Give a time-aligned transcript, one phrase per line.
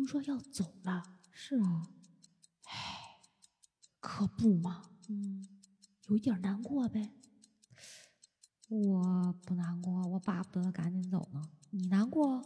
[0.00, 1.86] 听说要走了，是啊，
[4.00, 4.80] 可不嘛，
[5.10, 5.46] 嗯，
[6.06, 7.10] 有一点难过呗。
[8.68, 11.50] 我不难过，我巴不得赶紧走呢。
[11.68, 12.42] 你难过，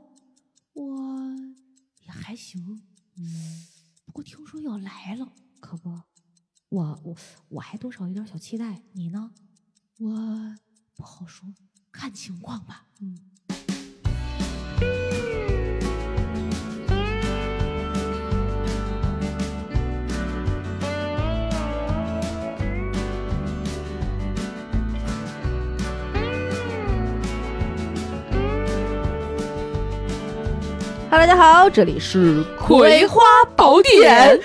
[0.73, 1.33] 我
[2.01, 2.83] 也还行。
[3.15, 3.67] 嗯，
[4.05, 5.91] 不过听说要来了，可不，
[6.71, 7.17] 我我
[7.51, 8.83] 我还多少有点小期待。
[8.95, 9.33] 你呢？
[9.99, 10.57] 我
[10.97, 11.55] 不好说，
[11.93, 12.89] 看情况吧。
[12.99, 13.31] 嗯。
[31.15, 33.23] Hello，大家好，这里是《葵花
[33.55, 34.37] 宝典》，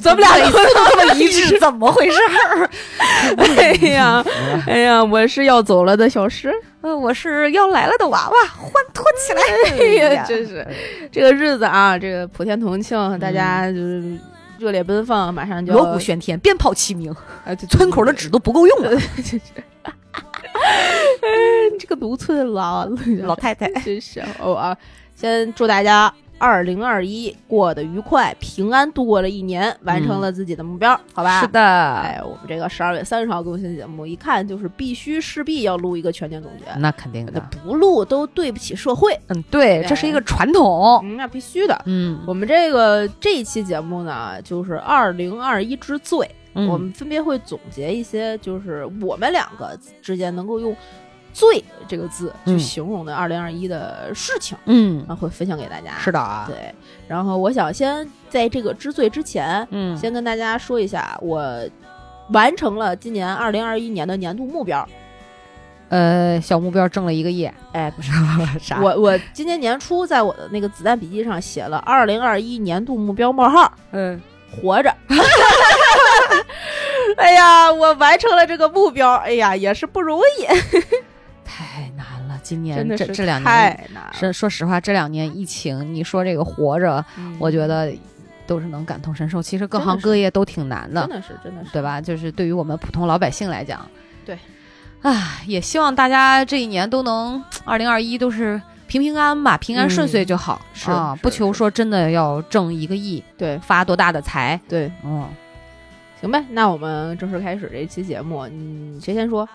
[0.00, 2.70] 咱们俩每次都这么一致，怎么回事儿？
[3.36, 4.24] 哎呀，
[4.66, 9.42] 哎呀，我是要走了的小诗，呃，我是要来了的娃娃，欢脱起来！
[9.78, 10.66] 哎呀，真是。
[11.12, 14.18] 这个日子啊，这个普天同庆，大家就是
[14.58, 18.98] 热烈奔放，马上就锣鼓喧天，鞭炮齐鸣，哎，对村口的纸都不够用了。
[21.78, 22.88] 这个农村老
[23.24, 24.22] 老太太，真是。
[24.40, 24.74] 哦啊！
[25.16, 31.40] 先祝大家二零二一过得愉快，平安度过了一年，完成了自己的目标，好吧？
[31.40, 39.18] 是的，哎，我们这个十二月三十号更新节目，一看就是必须势必要录一个全年总结，那肯定的，不录都对不起社会。
[39.28, 41.80] 嗯，对，这是一个传统，嗯，那必须的。
[41.86, 46.68] 嗯，我们这个这一期节目呢，就是二零二一之最，嗯。
[46.68, 50.74] 我们分别会总结一些，就是我们两个之间能够用
[51.34, 55.98] “最”这个字去嗯形容的二零二一的事情，嗯，然后会分享给大家。
[55.98, 56.74] 是的啊，对，
[57.06, 61.68] 然后我想先在这个之最之前，嗯，先跟大家说一下，我
[62.30, 64.88] 完成了今年二零二一年的年度目标。
[65.90, 68.10] 呃，小目标挣了一个亿，哎，不是，
[68.58, 74.92] 啥我我今年年初在我的那个子弹笔记上写了二零二一年度目标冒号，嗯，活着。
[77.18, 80.46] 哎呀，我完成了这个目标，哎呀，也是不容易，
[82.44, 83.88] 今年这这两年。
[84.12, 87.92] 是，说实话，这两年疫情，你说这个活着，嗯我觉得
[88.46, 89.42] 都是能感同身受。
[89.42, 91.82] 其实各行各业都挺难的真，的是，真的是，对？
[91.82, 92.00] 吧？
[92.00, 93.84] 就是对于我们普通老百姓来讲，
[94.24, 94.38] 对，
[95.02, 100.60] 啊，也希望大家这一年都能，二零二一都是平平安安吧，平安顺遂就好。
[100.62, 105.26] 嗯是啊，是不求说真的要挣一个亿，对发多大的财，对，嗯，
[106.20, 108.46] 行呗，那我们正式开始这一期节目。
[108.50, 109.48] 嗯，谁先说？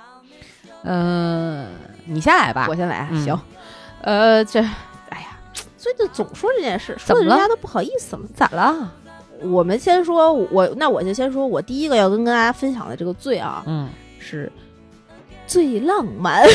[0.83, 1.65] 呃，
[2.05, 2.75] 你先来吧我。
[2.75, 3.37] 先来行，
[4.01, 4.59] 呃，这，
[5.09, 5.27] 哎呀，
[5.77, 8.21] 最近总说这件事，说的人家都不好意思了。
[8.35, 8.91] 咋了？
[9.41, 14.51] 我们先说，我那我就先说，我第一个要跟跟大家分享的这个罪啊，嗯，是
[15.47, 16.43] 最浪漫。
[16.43, 16.47] 哎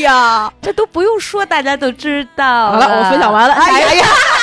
[0.00, 2.72] 呀， 这都不用说，大家都知道。
[2.72, 3.54] 好了，我分享完了。
[3.54, 4.06] 哎呀呀，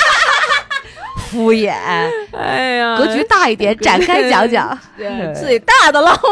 [1.29, 1.72] 敷衍，
[2.38, 4.78] 哎呀，格局大一点，展开讲讲。
[4.97, 6.31] 对 最大的浪漫。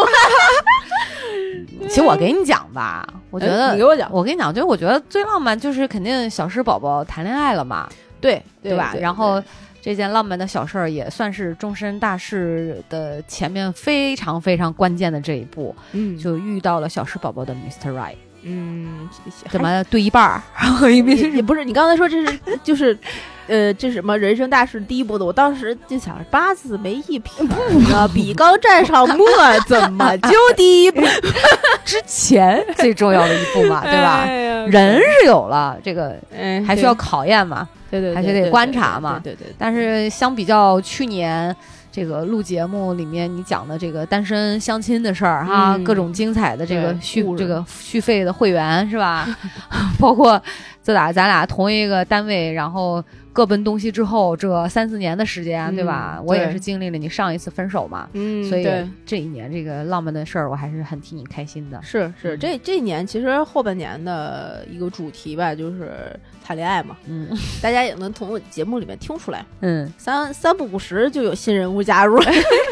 [1.89, 7.87] 其实我给你讲吧，我觉得哎你给我讲我跟你讲，就是我觉得最浪漫就是肯定小诗宝宝谈恋爱了嘛，
[8.19, 8.93] 对对吧？
[8.99, 9.41] 然后
[9.81, 17.91] 这件浪漫的小事儿也算是终身大事的前面非常非常关键的这一步，嗯，就遇到了小诗宝宝的 Mr.
[17.93, 19.09] Right，嗯，
[19.49, 22.97] 怎么对一半儿，然后一也边也不是你刚才说这是就是，
[23.47, 25.25] 呃，这什么人生大事第一步的？
[25.25, 27.43] 我当时就想八字没一撇
[27.89, 29.25] 呢，比刚站上墨，
[29.67, 31.01] 怎么就第一步？
[31.83, 34.23] 之前最重要的一步嘛，对吧？
[34.25, 37.67] 哎人是有了，这个哎还需要考验嘛。
[37.89, 41.55] 对对，还是得观察嘛对对对，但是相比较去年
[41.97, 49.27] 这个录节目里面你讲的这个单身相亲的事儿哈，嗯各种精彩的这个续这个续费的会员是吧？
[49.97, 50.39] 包括
[50.87, 53.03] 自打咱俩同一个单位，然后
[53.33, 56.15] 各奔东西之后，这三四年的时间，对吧？
[56.17, 58.65] 嗯我也是经历了你上一次分手嘛，嗯，所以
[59.05, 61.77] 这一年这个浪漫的事儿，我还是很替你开心的。
[61.83, 67.27] 是是嗯这这一年其实后半年的一个主题吧，就是谈恋爱嘛，嗯
[67.61, 69.45] 大家也能从我节目里面听出来。
[69.59, 72.17] 嗯，三三不五时就有新人物加入，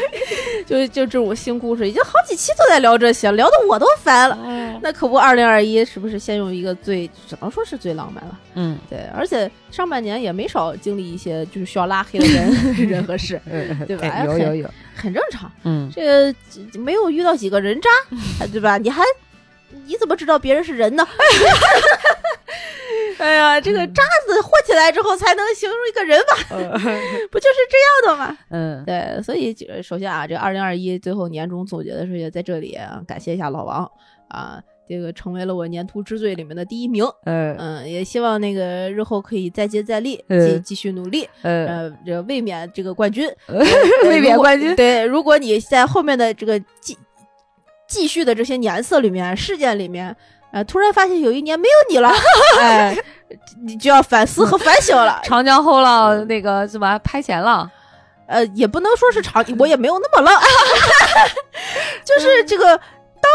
[0.64, 4.38] 就就这种新故事，已经好几期都在聊这些，聊的我都烦了。
[4.82, 8.38] 那可不，二零二一是不是先用一个最只能说是最浪漫了？
[8.54, 12.52] 嗯对，而且上半年也没少经历一些就是需要拉黑的人
[12.88, 15.50] 人和事，嗯， 对吧哎有有有，很正常。
[15.64, 16.34] 嗯这个
[16.78, 17.88] 没有遇到几个人渣，
[18.52, 18.78] 对吧？
[18.78, 19.02] 你还
[19.86, 21.06] 你怎么知道别人是人呢？
[23.18, 26.34] 哎呀，这个渣子混起来之后才能形容一个人吧，
[27.30, 28.38] 不就是这样的吗？
[28.50, 33.90] 嗯对，所以就首先啊，这二零二一最后年终总结的时候，也在这里啊感谢一下老王
[34.28, 37.04] 啊，这个成为了我年度之最里面的第一名。
[37.24, 43.28] 呃嗯，也希望那个日后可以再接再厉，呃继继续努力，呃，呃，这个卫冕这个冠军，
[44.08, 46.96] 卫冕冠军对，如果你在后面的这个继
[47.88, 50.14] 继续的这些年色里面、事件里面，
[50.52, 52.10] 呃，突然发现有一年没有你了，
[52.60, 52.96] 哎，
[53.64, 55.20] 你就要反思和反省了。
[55.24, 57.68] 长江后浪那个什么拍前浪，
[58.26, 60.40] 呃，也不能说是长，我也没有那么浪，
[62.04, 62.86] 就是这个当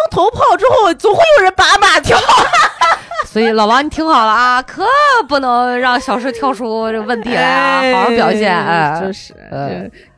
[0.09, 2.17] 头炮之后，总会有人把马跳。
[3.25, 4.83] 所以老王你听好了啊，可
[5.27, 9.33] 不能让小石跳出这个问题来啊，好好表现，哎，就是，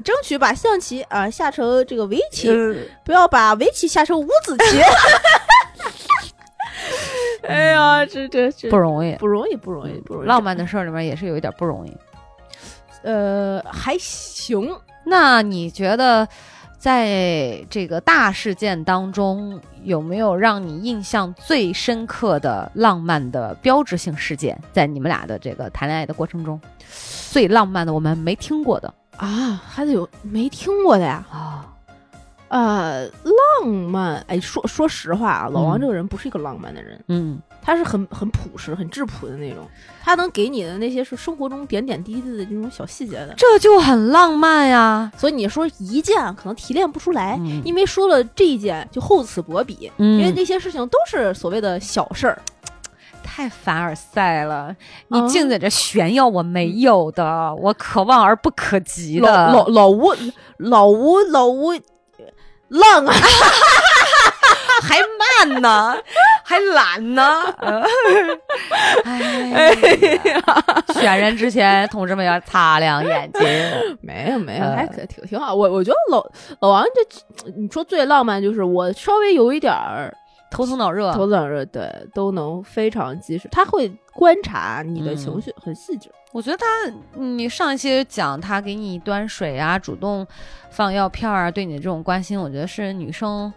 [0.03, 2.73] 争取把象棋啊下成这个围棋，呃
[3.05, 4.81] 不要把围棋下成五子棋。
[7.47, 9.15] 哎呀，这这这不容易。
[9.17, 10.27] 不容易，不容易，不容易。
[10.27, 11.95] 浪漫的事儿里面也是有一点不容易。
[13.03, 14.75] 呃还行，
[15.05, 16.27] 那你觉得，
[16.83, 24.61] 在这个大事件当中，有没有让你印象最深刻的浪漫的标志性事件？
[24.73, 26.59] 在你们俩的这个谈恋爱的过程中，
[27.31, 31.25] 最浪漫的我们没听过的啊，还得有没听过的呀？
[31.31, 31.73] 啊，
[32.49, 33.07] 呃，
[33.61, 39.65] 浪漫，哎，说说实话啊，老王嗯这个人不是一个浪漫的人，嗯他是很很朴实、很质朴的那种，
[40.03, 43.33] 他能给你的那些是生活中点点滴滴的这种小细节的。
[43.37, 45.09] 这就很浪漫呀。
[45.17, 52.37] 所以你说一件可能提炼不出来，嗯因为说了这一件就厚此薄彼，嗯因为那些事情都是所谓的小事儿。
[53.25, 54.75] 太凡尔赛了，
[55.07, 59.27] 你啊净在这炫耀我没有的，我可望而不可及的。
[59.27, 60.13] 老老老吴
[60.57, 61.71] 老吴老吴
[62.67, 63.13] 浪啊！
[64.83, 64.99] 还
[65.47, 65.97] 慢呢，
[66.43, 67.41] 还懒呢。
[67.59, 67.81] 呃
[69.05, 73.41] 哎呀，选人之前，同志们要擦亮眼睛。
[74.01, 75.55] 没有没有，呃还可挺挺好。
[75.55, 76.25] 我我觉得老
[76.59, 80.13] 老王这，你说最浪漫就是我稍微有一点儿
[80.51, 83.47] 头疼脑热，头疼脑热，对，都能非常及时。
[83.51, 86.09] 他会观察你的嗯情绪，很细致。
[86.31, 86.65] 我觉得他，
[87.19, 90.25] 你上一期讲他给你端水啊，主动
[90.71, 93.51] 放药片儿啊，对你的这种关心，我觉得是女生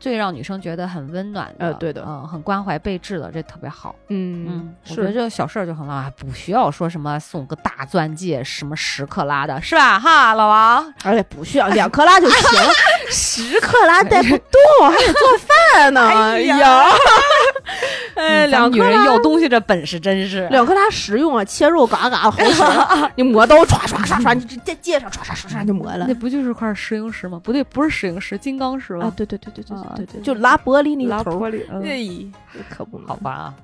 [0.00, 3.94] 最让女生觉得很温暖的，呃对的嗯、很关怀备至的，这特别好。
[4.08, 9.98] 嗯嗯，我觉得这个小事儿就很浪漫，不需要说什么送个大钻戒，什么十克拉的，是吧？
[9.98, 12.70] 哈，老王，而且不需要两克拉就行了，
[13.10, 16.08] 十克拉带不动，还得做饭呢。
[16.08, 16.84] 哎呀，
[18.14, 20.46] 哎，两克拉人要东西这本事真是。
[20.48, 22.62] 两克拉实用啊，切肉嘎嘎好使，
[23.16, 26.14] 你磨刀唰唰唰唰，你这在戒上唰唰唰唰就磨了那。
[26.14, 27.40] 不就是块石英石吗？
[27.42, 31.50] 不对，不是石英石，金刚石啊吗？，对对对对对啊对对，对就拉玻璃那头儿。
[31.50, 31.62] 玻璃。
[31.70, 33.54] 嗯哎，这可不好吧啊，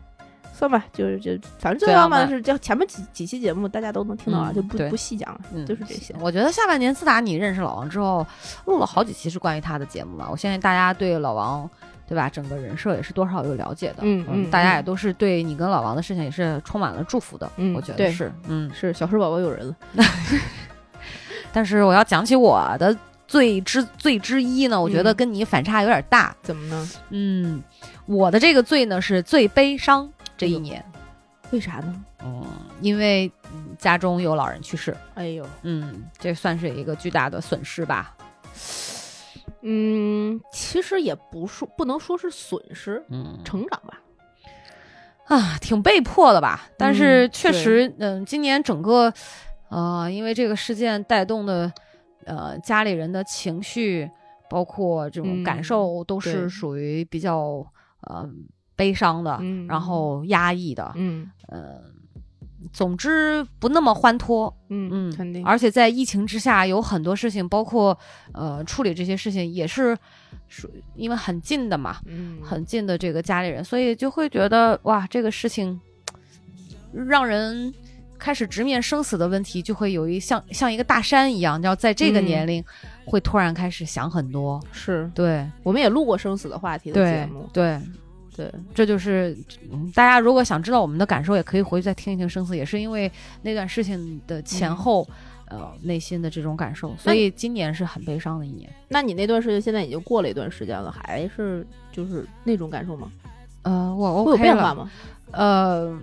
[0.57, 6.15] 算吧，就是就反正最最浪漫的是，就前面几几期节目大家都能听到啊，嗯就不不细讲了，嗯，就是这些。
[6.21, 8.25] 我觉得下半年自打你认识老王之后，
[8.67, 10.29] 录了好几期是关于他的节目嘛。
[10.31, 11.69] 我相信大家对老王，
[12.07, 12.29] 对吧？
[12.29, 13.97] 整个人设也是多少有了解的。
[14.03, 17.51] 嗯嗯嗯大家也都是对你跟老王的事情也是充满了祝福的。
[17.57, 18.71] 嗯我觉得是，嗯。
[18.73, 19.77] 是小石宝宝有人了，
[21.53, 22.97] 但是我要讲起我的
[23.27, 26.35] 最之最之一呢，我觉得嗯跟你反差有点大。
[26.43, 26.91] 怎么呢？
[27.11, 27.63] 嗯，
[28.07, 30.85] 我的这个最呢是最悲伤这一年。
[31.51, 32.05] 为啥呢？
[32.25, 32.43] 嗯，
[32.81, 38.17] 因为嗯家中有老人去世，哎呦，嗯，这算是一个巨大的损失吧。
[39.61, 44.01] 嗯，其实也不说不能说是损失，嗯，成长吧。
[45.27, 46.69] 啊，挺被迫的吧？
[46.77, 49.13] 但是嗯确实，嗯，今年整个，
[49.69, 51.73] 呃，因为这个事件带动的，
[52.25, 54.11] 呃，家里人的情绪，
[54.51, 57.65] 包括这种感嗯受，都是属于比较
[58.01, 58.29] 呃
[58.77, 59.67] 悲伤的，嗯。
[59.67, 61.31] 然后压抑的，嗯。
[61.49, 61.81] 呃，
[62.73, 65.45] 总之不那么欢脱，嗯嗯，肯定。
[65.45, 67.97] 而且在疫情之下，有很多事情，包括
[68.33, 69.97] 呃处理这些事情，也是
[70.49, 75.79] 属因为很近的嘛，嗯很近的这个家里人，所以就会觉得哇，这个事情
[76.93, 77.73] 让人
[78.19, 82.25] 开始直面生死的问题，就会有一像像一个大山一样，要在这个嗯。
[82.25, 82.65] 年龄
[83.05, 84.59] 会突然开始想很多。
[84.73, 85.11] 是。
[85.15, 85.47] 对。
[85.63, 87.81] 我们也录过生死的话题的节目，对，对，
[88.75, 89.37] 这就是、
[89.71, 93.11] 嗯大家如果想知道我们的感受，也可以回去再听一听生死，也是因为
[93.43, 95.09] 那段事情的前嗯后。
[95.47, 98.69] 呃，内心的这种感受，所以今年是很悲伤的一年。
[98.89, 103.13] 那你那段时间现在已经过了一段时间了，还是就是那种感受吗？
[103.63, 104.91] 呃，我会有变化吗？
[105.33, 105.97] 呃，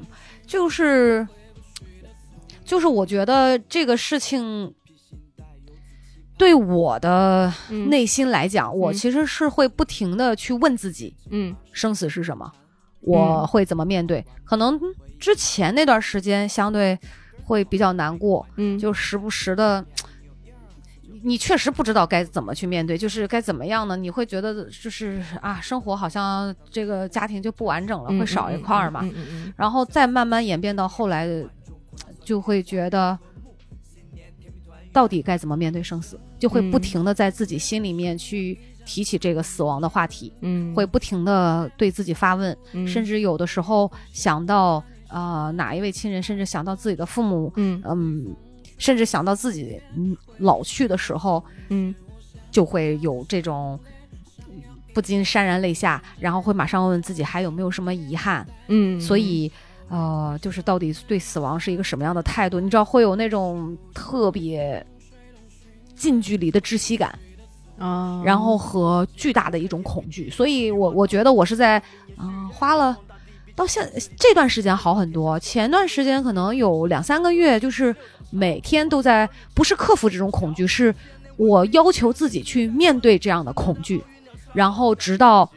[0.45, 1.27] 就是
[2.63, 4.71] 就是我觉得这个事情
[6.41, 12.51] 对我的嗯内心来讲，我嗯其实是会不停的去问自己，嗯生死是什么，
[13.01, 14.25] 我嗯会怎么面对？
[14.43, 14.79] 可能
[15.19, 16.97] 之前那段时间相对
[17.43, 19.85] 会比较难过，嗯，就时不时的。
[21.23, 23.95] 你确实不知道该怎么去面对，就是该怎么样呢？
[23.95, 29.07] 你会觉得就是啊，生活好像这个家庭就不完整了，会少一块儿嘛。
[29.55, 31.29] 然后再慢慢演变到后来，
[32.25, 33.15] 就会觉得
[34.93, 36.81] 到底该怎么面对生死，就会不嗯。
[36.81, 42.87] 停的在自己心里面去提起这个死亡的话题，嗯，会不停的对自己发问，嗯。
[42.87, 47.81] 甚至有的时候想到呃哪一位亲人，甚至想到自己的父母，嗯。
[47.85, 48.35] 嗯，
[48.77, 51.93] 甚至想到自己嗯老去的时候，嗯。
[52.51, 53.79] 就会有这种。
[54.93, 59.49] 不禁潸然泪下，然后会马上问自己还有没有什么遗憾，嗯，所以，
[59.91, 62.61] 呃，就是到底对死亡是一个什么样的态度？
[62.61, 64.83] 你知道会有那种特别
[65.93, 67.19] 近距离的窒息感，
[67.77, 70.29] 啊，然后和巨大的一种恐惧。
[70.29, 71.77] 所以我我觉得我是在，
[72.17, 72.97] 嗯、花了
[73.53, 73.85] 到现
[74.17, 77.93] 这段时间好很多，前段时间可能有两三个月，就是
[78.29, 80.95] 每天都在不是克服这种恐惧，是
[81.35, 84.01] 我要求自己去面对这样的恐惧，
[84.53, 85.51] 然后直到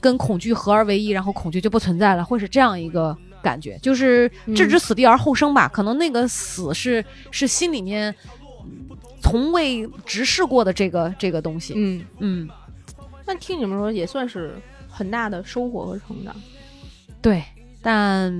[0.00, 5.68] 跟恐惧合而为一，然后恐惧就不存在了，会是这样一个感觉，就是置之死地而后生吧。
[5.68, 8.14] 可能那个死是是心里面
[8.62, 11.74] 嗯从未直视过的这个这个东西。
[11.76, 12.48] 嗯，嗯，
[13.26, 14.54] 那听你们说也算是
[14.88, 16.34] 很大的收获和成长。
[17.20, 17.42] 对，
[17.80, 18.32] 但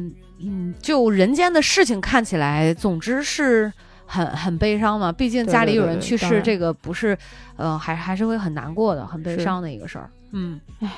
[0.44, 3.72] 嗯，就人间的事情看起来，总之是
[4.06, 5.12] 很很悲伤嘛。
[5.12, 7.16] 毕竟家里有人去世，这个不是，
[7.56, 10.10] 呃，还还是会很难过的，很悲伤的一个事儿。
[10.32, 10.90] 嗯，唉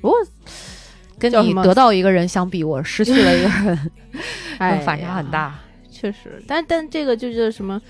[0.00, 0.16] 不过
[1.18, 3.90] 跟你得到一个人相比，我失去了一个人，
[4.58, 5.58] 哎 反差很，大
[5.90, 6.42] 确实。
[6.46, 7.80] 但但这个就叫什么？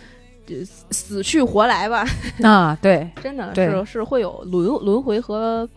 [0.46, 2.06] 就死去活来吧，
[2.42, 2.74] 啊！
[2.80, 5.68] 对真的是是会有轮轮回和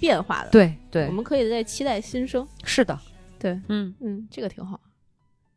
[0.00, 2.48] 变化的。，对对我，们可以再期待新生。
[2.64, 2.98] 是的，
[3.38, 3.94] 对，嗯。
[4.00, 4.80] 嗯，这个挺好。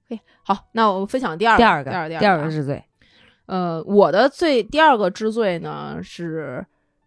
[0.09, 2.83] 可以好，那我们分享第二个，第二个，第二个，第二个啊是罪。
[3.45, 6.65] 呃，我的最第二个之最呢是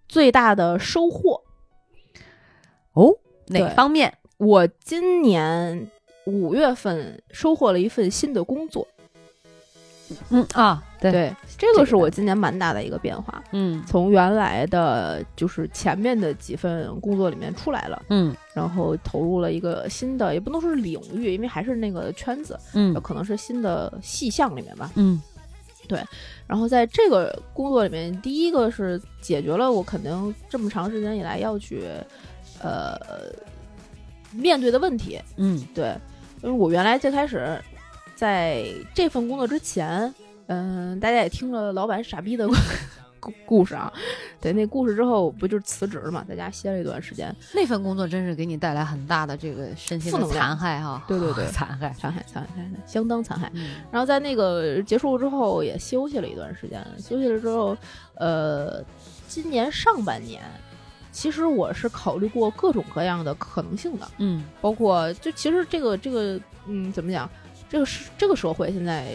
[0.08, 1.42] 最大的收获。
[2.94, 3.14] 哦，
[3.48, 4.16] 哪方面？
[4.40, 5.86] 我今年
[6.24, 8.88] 五月份收获了一份新的工作，
[10.30, 13.44] 嗯啊，对，对，这这个个是我今年蛮大的一个变化。
[13.52, 24.90] 嗯从原来的就是前面的几份工作里面出来了，嗯然后投入了一个新的，也不能说是领域，因为还是那个圈子，嗯可能是新的细项里面吧。
[24.94, 25.20] 嗯
[25.86, 26.02] 对
[26.46, 31.84] 然后在这个工作里面，第一个是解决了我肯定这么长时间以来要去
[32.62, 32.96] 呃
[34.32, 35.20] 面对的问题。
[35.36, 35.96] 嗯对，
[36.42, 37.60] 因为我原来最开始
[38.14, 40.12] 在这份工作之前，
[40.46, 42.48] 嗯、大家也听了老板傻逼的
[43.20, 43.92] 故故事啊。
[44.40, 51.04] 对，那故事之后不就是辞职了嘛，在家歇了一段时间，那份工作真是给你带来很大的这个身心的残害哈。
[51.06, 51.94] 对对对残害。
[51.98, 53.50] 残害残害残害，相当残害。
[53.54, 57.76] 嗯然后在那个结束之后也休息了一段时间，休息了之后，
[58.14, 58.82] 呃，
[59.28, 60.42] 今年上半年，
[61.12, 64.44] 其实我是考虑过各种各样的可能性的，嗯。
[64.60, 67.28] 包括就其实这个这个嗯怎么讲，
[67.68, 69.06] 这个是这个社会现在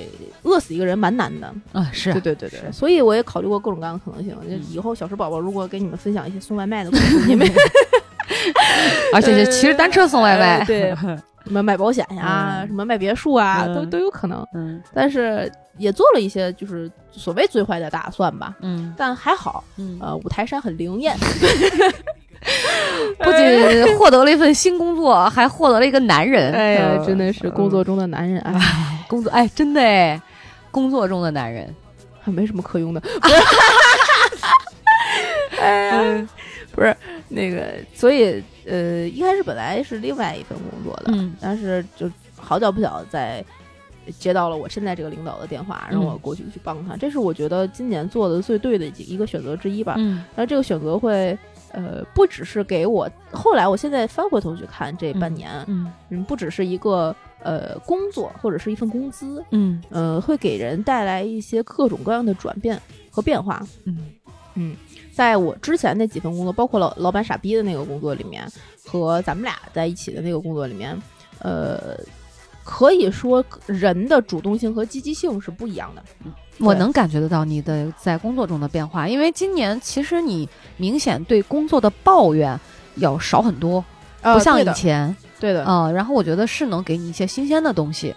[0.44, 4.36] 饿死一个人蛮难的，啊是对对对对，所以我也考虑过各种各样的可能性。
[4.72, 7.48] 以后小时宝宝如果给你们分享一些送外卖的故事，你们
[9.14, 10.60] 而且是骑着单车送外卖。
[10.60, 10.96] 呃对
[11.46, 14.46] 什么卖保险呀，嗯什么卖别墅啊，都嗯都有可能。
[14.54, 21.16] 嗯但是也做了一些就是所谓最坏的打算吧，嗯但还好，嗯，呃，五台山很灵验，
[23.20, 26.54] 不仅获得了一份新工作，还获得了一个男人。
[26.54, 30.22] 哎真的是工作中的男人，哎，工作哎，真的哎，
[30.72, 31.74] 工作中的男人。
[32.22, 33.00] 还没什么可用的
[35.62, 36.28] 哎呀，
[36.72, 36.96] 不是
[37.36, 43.44] 那个，所以呃，一开始本来是另外一份工作的，嗯但是就好巧不巧在
[44.20, 49.96] 接到了我现在这个领导的电话，让我嗯过去去帮他，这是我觉得今年做的最对的一一个选择之一吧。
[49.98, 51.38] 嗯然后这个选择会，
[51.74, 62.80] 呃，不只是给我后来，我现在翻回头去看这半年，嗯嗯，不只是一个呃工作或者是一份工资，嗯呃，会给人带来一些各种各样的转变
[63.12, 63.62] 和变化。
[63.86, 63.98] 嗯
[64.58, 64.74] 嗯，
[65.16, 68.46] 在我之前那几份工作，包括老老板傻逼的那个工作里面，
[68.86, 71.02] 和咱们俩在一起的那个工作里面，
[71.40, 71.98] 呃，
[72.66, 76.04] 可以说人的主动性和积极性是不一样的。
[76.60, 82.60] 我能感觉得到你的在工作中的变化，因为今年其实你明显对工作的抱怨
[82.96, 83.82] 要少很多，
[84.22, 88.14] 不像以前对的，啊、然后我觉得是能给你一些新鲜的东西。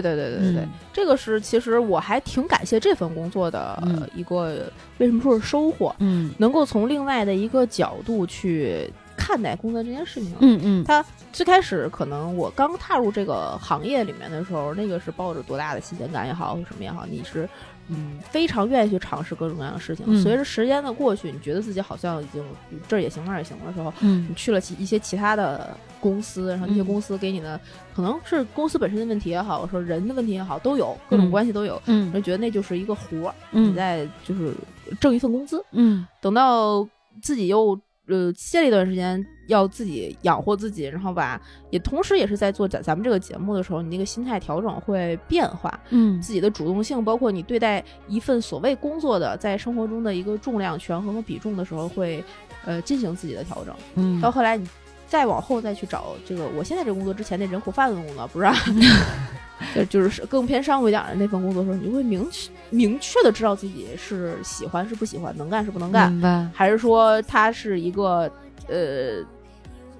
[0.00, 5.94] 对对对对对，嗯这个是其实我还挺感谢这份工作的嗯一个，为什么说是收获？
[5.98, 10.32] 嗯，能够从另外的一个角度去看待工作这件事情。
[10.40, 17.48] 嗯嗯他最开始可能我刚踏入这个行业里面的时候，那个是抱着多大的新鲜感也好，或什么也好，你是
[17.88, 18.18] 嗯。
[18.30, 20.04] 非常愿意去尝试各种各样的事情。
[20.08, 20.20] 嗯。
[20.22, 22.44] 随着时间的过去，你觉得自己好像已经
[22.88, 24.26] 这儿也行那儿也行的时候，嗯。
[24.28, 27.60] 你去了其一些其他的公司，然后那些嗯公司给你的、
[27.94, 31.30] 可能是公司本身的问题也好，说人的问题也好，都有各种嗯。
[31.30, 32.12] 关系都有，嗯。
[32.12, 34.52] 就觉得那就是一个活儿，你嗯在就是
[35.00, 36.06] 挣一份工资，嗯。
[36.20, 36.86] 等到
[37.20, 37.78] 自己又
[38.12, 41.40] 呃歇了一段时间，要自己养活自己，然后吧
[41.70, 52.22] 也同时也是在做咱咱们这个节目的时候，你那个心态调整会变化，嗯自己的主动性，包括你对待一份所谓工作的在生活中的一个重量、权衡和比重的时候，会
[52.66, 53.74] 呃进行自己的调整。
[53.94, 54.68] 嗯到后来你
[55.06, 58.54] 再往后再去找这个我现在这个工作之前那人口贩子的工作，不是、啊？
[59.74, 68.30] 就就是更偏商务一点的那份工作的时候，你会明确明确的知道自己是喜欢是不喜欢，能干是不能干，还是说他是一个
[68.68, 69.24] 呃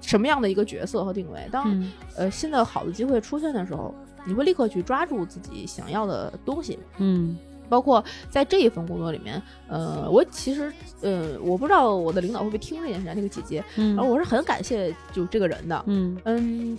[0.01, 1.47] 什么样的一个角色和定位？
[1.51, 3.93] 当、嗯呃新的好的机会出现的时候，
[4.25, 6.77] 你会立刻去抓住自己想要的东西。
[6.97, 7.37] 嗯。
[7.69, 13.95] 包括在这一份工作里面，呃，我其实呃，我不知道我的领导会不会听这件事情，那个姐姐，嗯。
[13.95, 16.15] 然后我是很感谢就这个人的，嗯。
[16.25, 16.77] 嗯，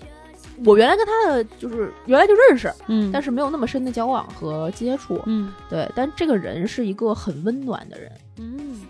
[0.65, 8.81] 我原来跟他的就是原来就认识，嗯但是没有那么深的交往和接触，嗯对，但这个人是一个很温暖的人，嗯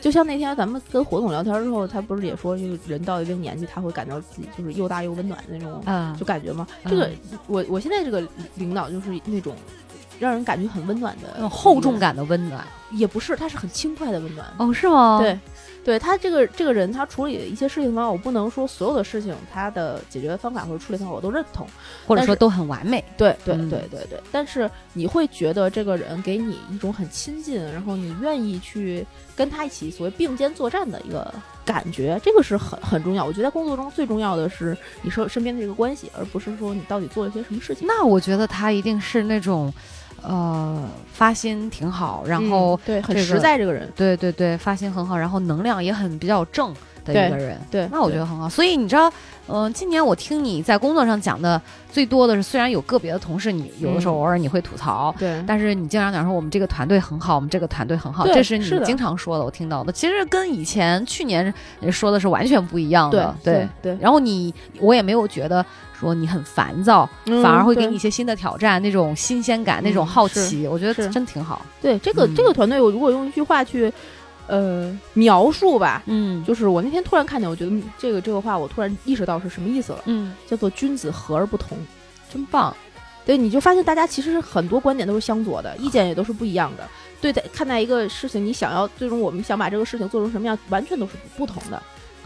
[0.00, 6.66] 就像那天咱们跟火总聊天之后，他不是也说，就是人到一定年纪，他会感到自己就是又大又温暖的那种啊就感觉嘛。
[6.84, 8.22] 这个嗯我我现在这个
[8.56, 9.54] 领导就是那种
[10.18, 14.46] 让人感觉很温暖的厚重，感的温暖也不是，他是很轻快的温暖。
[14.58, 15.18] 哦是吗？
[15.20, 15.38] 对，
[15.84, 21.66] 对他这个这个人，他处理一些事情方法，我不能说所有的事情他的解决方法或者处理方法我都认同。
[22.06, 23.04] 或者说都很完美。
[23.16, 31.34] 对对嗯对对对，但是你会觉得这个人给你一种很亲近，然后你愿意去跟他一起所谓并肩作战的一个
[31.64, 33.24] 感觉，这个是很很重要。
[33.24, 37.86] 我觉得在工作中最重要的是你身身边的这个关系，而不是说你到底做了些什么事情。
[37.86, 39.72] 那我觉得他一定是那种，
[40.22, 46.72] 呃，发心挺好，然后、嗯对很这个实在这个人，对对对，发心很好，然后能量也很比较正
[47.04, 47.60] 的一个人。
[47.70, 48.48] 对，那我觉得很好。
[48.48, 49.12] 所以你知道，
[49.48, 51.60] 嗯、今年我听你在工作上讲的
[51.90, 55.12] 最多的是，虽然有个别的同事，你有的时候嗯偶尔你会吐槽。
[55.18, 59.92] 对但是你经常讲说我们这个团队很好，我们这个团队很好，这是你经常说的，我听到的。
[59.92, 61.52] 其实跟以前去年
[61.90, 65.64] 说的是完全不一样对的，对对，然后你我也没有觉得
[66.02, 71.64] 说你很烦躁，嗯反而会给你一些新的挑战，那种新鲜感，嗯那种好是奇，我觉得是真挺好。
[71.80, 73.92] 对这个、嗯这个团队，我如果用一句话去
[74.48, 81.78] 呃描述吧，嗯就是我那天突然看见，我觉得嗯这个这个话，我突然意识到是什么意思了，嗯，叫做君子和而不同。
[82.32, 82.74] 真棒。
[83.24, 86.88] 对，你就发现大家其实很多观点都是相左的，意见也都是不一样的。
[87.20, 91.80] 对待看待一个事情，你想要最终我们想把这个事情做成什么样，完全都是不同的。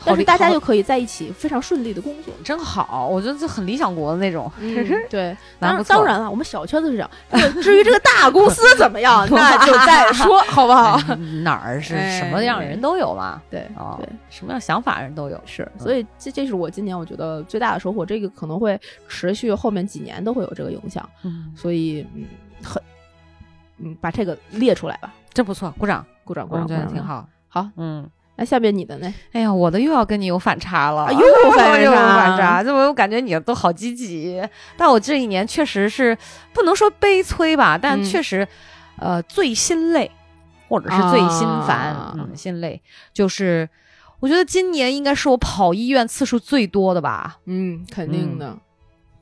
[0.05, 2.33] 但是大家就可以在一起非常顺利的工作。
[2.45, 4.51] 真好，我觉得这很理想国的那种。
[4.59, 4.75] 嗯，
[5.11, 7.11] 对，当然当然了，我们小圈子是这样。
[7.31, 11.01] 这个至于这个大公司怎么样， 那就再说，好不好？
[11.09, 13.41] 哎哪儿是哎什么样的人都有嘛？
[13.51, 15.41] 对哦对，什么样想法人都有。
[15.45, 18.79] 是，所以这这是我今年我觉得最大的收获，这个可能会
[19.09, 22.25] 持续后面几年都会有这个影响，嗯，所以嗯，
[22.63, 22.83] 很
[23.79, 27.05] 嗯，把这个列出来吧，真不错，鼓掌，鼓掌，鼓掌，鼓掌，觉得挺。
[27.05, 27.29] 好。
[27.49, 29.13] 好，嗯，那下面你的呢？
[29.33, 32.17] 哎呀，我的又要跟你有反差了，啊又有反 又有差。
[32.17, 34.43] 反差，这我感觉你都好积极，
[34.77, 36.17] 但我这一年确实是
[36.53, 38.05] 不能说悲催吧，但嗯。
[38.05, 38.47] 确实，
[38.99, 40.11] 呃，最心累，
[40.69, 42.15] 或者是最心烦，啊。
[42.19, 42.81] 嗯，心累，
[43.13, 43.69] 就是
[44.21, 48.57] 我觉得今年应该是我跑医院次数最多的吧，嗯，肯定的，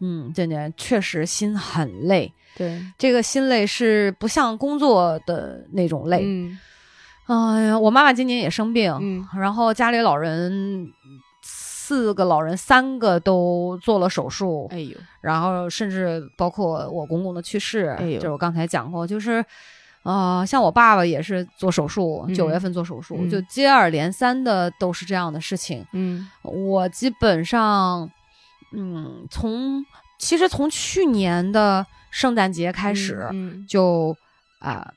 [0.01, 6.59] 嗯，这年确实心很累，对，这个心累是不像工作的那种累，嗯
[7.27, 10.93] 哎呀，我妈妈今年也生病，嗯然后家里老人
[11.43, 19.45] 四个老人，三个都做了手术，哎呦，然后甚至包括我公公的去世，哎呦就是我刚才讲过，就是。
[20.05, 25.83] 呃，像我爸爸也是做手术，嗯九、月份做手术，嗯就接二连三的都是这样的事情。
[25.93, 28.11] 嗯我基本上，
[28.73, 29.83] 嗯，从
[30.19, 34.15] 其实从去年的圣诞节开始，嗯就
[34.59, 34.93] 啊、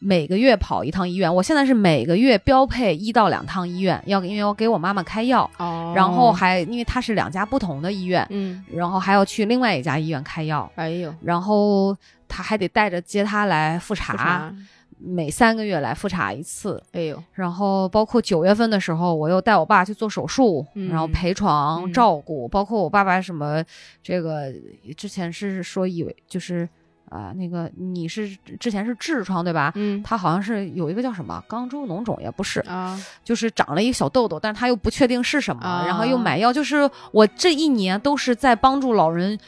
[0.00, 1.32] 每个月跑一趟医院。
[1.32, 14.54] 我现在是每个月标配一到两趟医院，要因为我给我妈妈开药，哦，然后还因为她是两家不同的医院，嗯，然后还要去另外一家医院开药，哎呦，然后他还得带着接他来复查，复查，
[14.98, 16.82] 每三个月来复查一次。
[16.92, 20.88] 哎呦，然后包括九月份的时候，我又带我爸去做手术，嗯。
[20.88, 21.92] 然后陪床、嗯。
[21.92, 23.62] 照顾，包括我爸爸什么
[24.02, 24.52] 这个
[24.96, 26.68] 之前是说以为就是
[27.10, 29.72] 啊、那个你是之前是痔疮对吧？
[29.74, 36.52] 嗯他好像是有一个叫什么肛周脓肿，也不是，啊，就是长了一个小痘痘，但是他又不确定是什么，啊然后又买药。
[36.52, 39.38] 就是我这一年都是在帮助老人，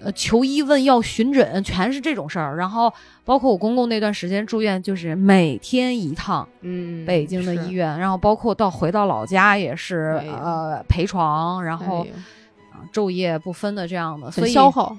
[0.00, 2.56] 呃，求医问药、寻诊，全是这种事儿。
[2.56, 2.92] 然后
[3.24, 12.06] 包括我公公那段时间住院，就是每天一趟嗯，北京的医，院，然后包括到回到老家也是、哎呃陪床，然后、
[12.92, 14.70] 昼夜不分的这样的，所以很消。
[14.70, 14.96] 耗，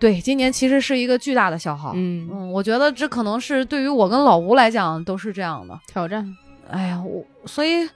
[0.00, 1.92] 对，今年其实是一个巨大的消耗。
[1.94, 5.78] 嗯，嗯，我觉得这可能是对于我跟老吴来讲都是这样的。
[5.86, 6.26] 挑战，
[6.70, 7.86] 哎呀，我所以，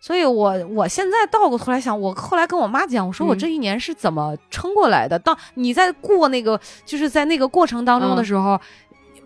[0.00, 5.16] 所以我我现在倒过头来想，我后来跟我妈讲，我说我嗯这一年是怎么撑过来的。
[5.16, 8.60] 当你在过那个，就是在那个过程当中的嗯时候，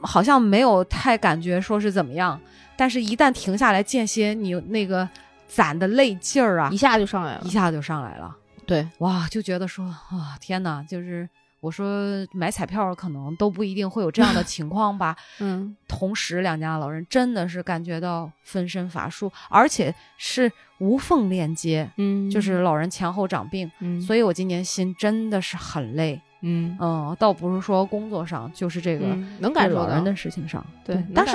[0.03, 2.39] 好像没有太感觉说是怎么样，
[2.77, 5.09] 但是一旦停下来间歇，你那个
[5.49, 8.37] 攒的累劲儿啊一，下就上来了一，下就上来了。
[8.67, 11.27] 对，哇，就觉得说啊，天哪，就是
[11.61, 15.17] 我说买彩票可能都不一定会有这样的 情况吧。
[15.41, 23.71] 嗯同时，两家老人真的是感觉到分身乏术，而且是无缝链接，嗯，就是老人前后长病。
[23.81, 31.33] 嗯，所以我今年心真的是很累，嗯嗯，倒不是说工作上，就是这个嗯能感受人的事情上，对，能但是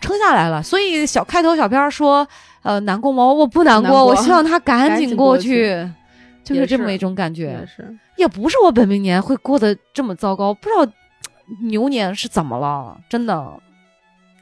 [0.00, 0.62] 撑下来了。
[0.62, 2.26] 所以小开头小片说，
[2.62, 3.24] 呃，难过吗？
[3.24, 5.88] 我不难难过我希望他赶赶紧过去。
[6.54, 10.92] 就是这么一种感觉，也是，也不是我本命年会过得这么糟糕，不知道
[11.62, 13.34] 牛年是怎么了，真的，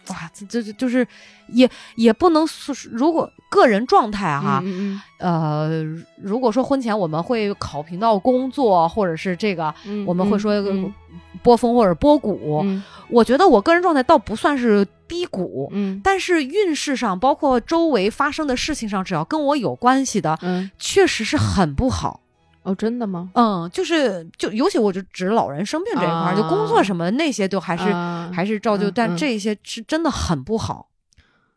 [0.09, 1.07] 哇，这这这就是
[1.49, 5.85] 也也不能说，如果个人状态哈，嗯呃，
[6.21, 10.93] 如果说婚前我们会考评到工作或者是这个，嗯，我们会说嗯
[11.41, 15.71] 波峰或者波谷，嗯我觉得我个人状态倒不算是低谷。
[15.73, 22.21] 嗯但是运势上，包括周围发生的事情上，只要跟我有关系的，嗯，确实是很不好。
[22.65, 23.31] 哦，真的吗？
[23.35, 30.89] 嗯，就是就尤其我就指老人生病这一块儿，就工作什么那些都还是、啊还是照旧，但这些是真的很不好。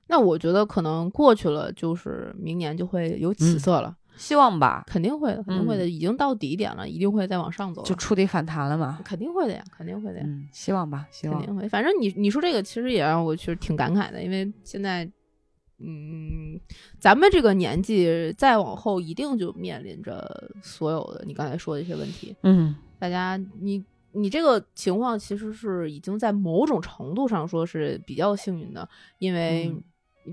[0.08, 9.00] 那我觉得可能过去了，就是明年就会有起嗯色了，希望吧，肯定会的，肯定会的，已经到底点了，一定会再往上走，就触底反弹了嘛。
[9.04, 11.38] 肯定会的呀，肯定会的呀，嗯，希望吧，希望。
[11.38, 11.68] 肯定会。
[11.70, 15.10] 反正你你说这个，其实也让我其实挺感慨的，因为现在。
[15.80, 16.60] 嗯，
[17.00, 22.36] 咱们这个年纪再往后，一定就面临着所有的你刚才说的一些问题。
[22.42, 28.90] 嗯大家，你你这个情况其实是已经在某种程度上说是比较幸运的，
[29.20, 29.84] 因为嗯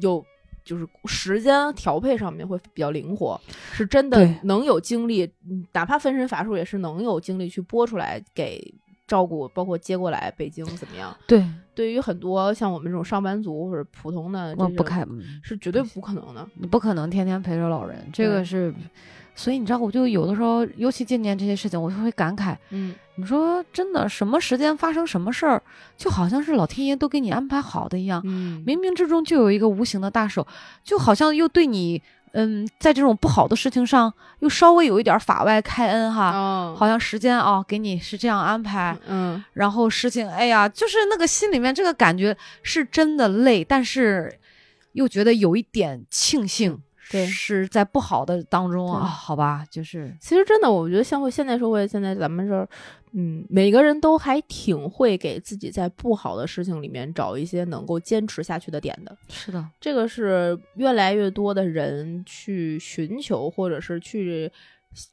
[0.00, 0.24] 有
[0.64, 3.40] 就是时间调配上面会比较灵活，
[3.72, 8.74] 是真的能有精力，嗯哪怕分身乏术也是能有精力去播出来给
[9.06, 11.14] 照顾，包括接过来北京怎么样？
[11.26, 16.48] 对，对于很多像我们这种上班族或者普通的这不开，嗯是绝对不可能的。
[16.54, 18.74] 你不可能天天陪着老人，这个对是。
[19.34, 22.56] 所以你知道，我就有的时候，尤其今年这些事情，我就会感慨。
[22.70, 25.62] 嗯，你说真的，什么时间发生什么事儿，
[25.96, 28.22] 就好像是老天爷都给你安排好的一样。
[28.24, 30.46] 嗯，冥冥之中就有一个无形的大手，
[30.82, 32.00] 就好像又对你，
[32.32, 44.38] 嗯，在这种不好的事情上，又稍微有一点法外开恩哈，哦，好像时间啊、给你是这样安排，嗯，然后事情，哎呀，就是那个心里面这个感觉是真的累，但是
[44.92, 46.80] 又觉得有一点庆幸，
[47.14, 47.26] 对。
[47.26, 52.68] 是在不好的当中啊，好吧，就是其实真的，我觉得像会现代社会，现在咱们这儿，
[53.12, 59.16] 嗯，每个人都还挺会给自己在不好的事情里面找一些能够坚持下去的点的。
[59.28, 64.50] 是的，这个是越来越多的人去寻求或者是去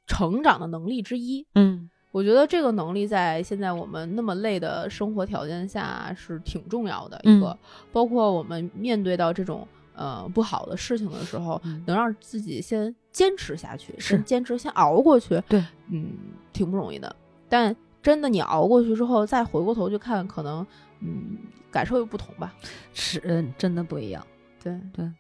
[0.08, 1.46] 成长的能力之一。
[1.54, 1.90] 嗯。
[2.14, 7.58] 我觉得这个能力在现在我们那么累的生活条件下是挺重要的一个，嗯
[7.94, 9.66] 包括我们面对到这种
[10.02, 16.18] 呃不好的事情的时候，嗯能让自己先坚持下去，是先坚持，先熬过去，对，嗯，
[16.52, 17.16] 挺不容易的。
[17.48, 20.66] 但真的你熬过去之后，再回过头去看，可能
[21.02, 21.38] 嗯
[21.70, 22.54] 感受又不同吧。
[22.94, 24.26] 是，嗯，真的不一样。
[24.64, 25.12] 对对，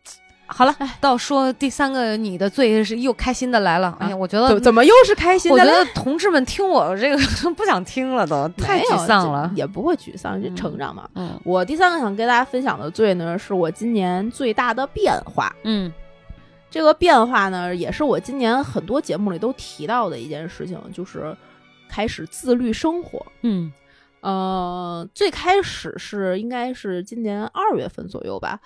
[0.54, 3.96] 好了，到说第三个你的罪是又开心的来了。
[4.00, 5.72] 哎呀，我觉得怎怎么又是开心的嘞？
[5.72, 7.18] 我觉得同志们听我这个
[7.56, 9.50] 不想听了都，太沮丧了。
[9.56, 11.10] 也不会沮丧，这嗯成长嘛。
[11.16, 15.56] 嗯我第三个想跟大家分享的罪呢，是我今年最大的变化。
[15.64, 15.92] 嗯
[16.70, 21.36] 这个变化呢，也是我今年很多节目里都提到的一件事情，就是
[21.90, 23.26] 开始自律生活。
[23.42, 23.72] 嗯
[24.22, 28.60] 呃，最开始是应该是今年二月份左右吧。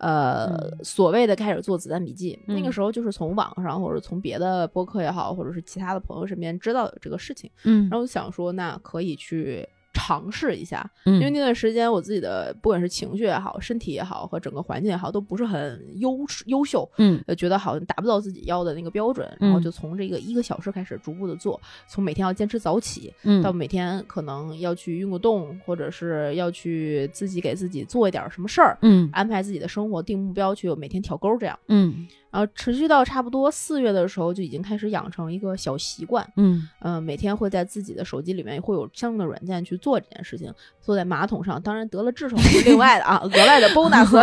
[0.00, 0.84] 呃，嗯。
[0.84, 7.88] 所谓的开始做子弹笔记，嗯那个时候就是从网上或者从别的播客也好，或者是其他的朋友身边知道有这个事情，嗯。
[7.90, 17.22] 然后想说，那可以去尝试一下，嗯因为那段时间我自己的不管是情绪也好，身体也好，和整个环境也好，都不是很优优秀，嗯。
[17.26, 19.62] 呃，觉得好像达不到自己要的那个标准，然后嗯。
[19.62, 23.42] 就从这个一个小时开始逐步的做，从每天要坚持早起，嗯。
[23.42, 29.08] 到每天可能要去运个动，或者是要去自己给自己做一点什么事儿，嗯。
[29.12, 31.58] 安排自己的生活，定目标，去每天挑钩这样。
[31.68, 44.16] 嗯然后持续到差不多四月的时候，就已经开始养成一个小习惯，嗯呃、每天会在自己的手机里面会有相应的软件去做这件事情，坐在马桶上，当然得了痔疮是另外的啊，额外的 bonus。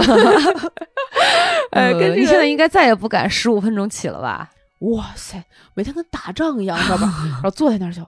[1.71, 4.49] 呃， 跟呃你这个现在应该再也不敢十五分钟起了吧？
[4.79, 5.43] 哇塞，
[5.73, 7.11] 每天跟打仗一样，知道吧？
[7.33, 8.07] 然后坐在那儿就，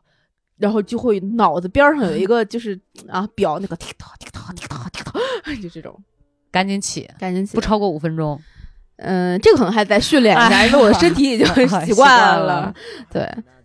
[0.58, 6.00] 然后就会脑子边儿上有一个 就是啊表那个滴答滴答滴答滴答，就这种，
[6.52, 8.40] 赶紧起，赶紧起不超过五分钟。
[9.02, 12.74] 嗯，这个可能还得再训练一下，哎因为我的身体已经 习习惯惯了了。
[13.12, 13.22] 对，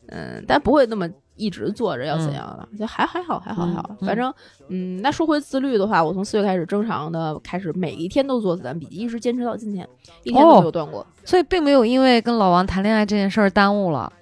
[0.09, 3.91] 嗯，但不会那么一直坐着要怎样了，就还还好，还好，还好。
[4.01, 4.33] 嗯反正，
[4.69, 9.89] 嗯，那说回自律的话，我从四月开始正常的开始每一天都做子弹笔记，一直坚持到今天，
[10.23, 11.05] 一天都没有断过。
[11.25, 14.13] 所以并没有因为跟老王谈恋爱这件事儿耽误了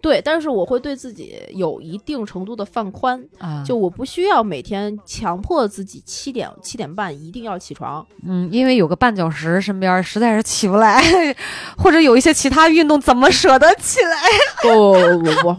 [0.00, 3.64] 对，但是我会对自己有一定程度的放宽，啊。
[3.66, 8.06] 就我不需要每天强迫自己七点七点半一定要起床。
[8.26, 11.02] 嗯，因为有个绊脚石身边，实在是起不来，
[11.76, 14.16] 或者有一些其他运动，怎么舍得起来？
[14.62, 15.56] 不不不不，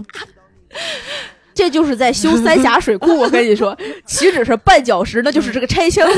[1.53, 3.17] 这就是在修三峡水库。
[3.17, 6.13] 我跟你说， 岂止是绊脚石，那就是这个拆迁户。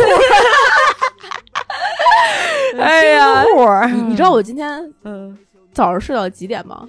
[2.77, 3.43] 哎呀，
[3.91, 5.35] 你你知道我今天嗯，
[5.73, 6.85] 早上睡到几点吗？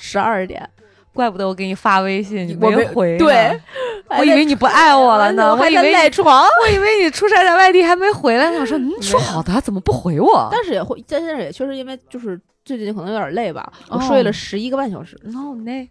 [0.00, 0.68] 十二点。
[1.14, 3.18] 怪不得我给你发微信，你我没回呢。
[3.18, 3.60] 对，
[4.08, 6.46] 我以为你不爱我了呢，我还为赖床。
[6.62, 8.60] 我以为你出差在外地还没回来呢。
[8.60, 15.18] 我说，嗯，说好的，怎么不回我但是也会，但是也确实因为就是最近可能有点累吧，我哦睡了十一个半小时。
[15.24, 15.72] ？No 呢？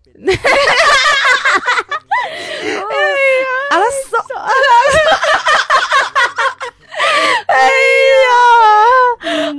[3.69, 4.15] 阿拉斯，
[7.47, 7.57] 哎
[8.23, 8.31] 呀，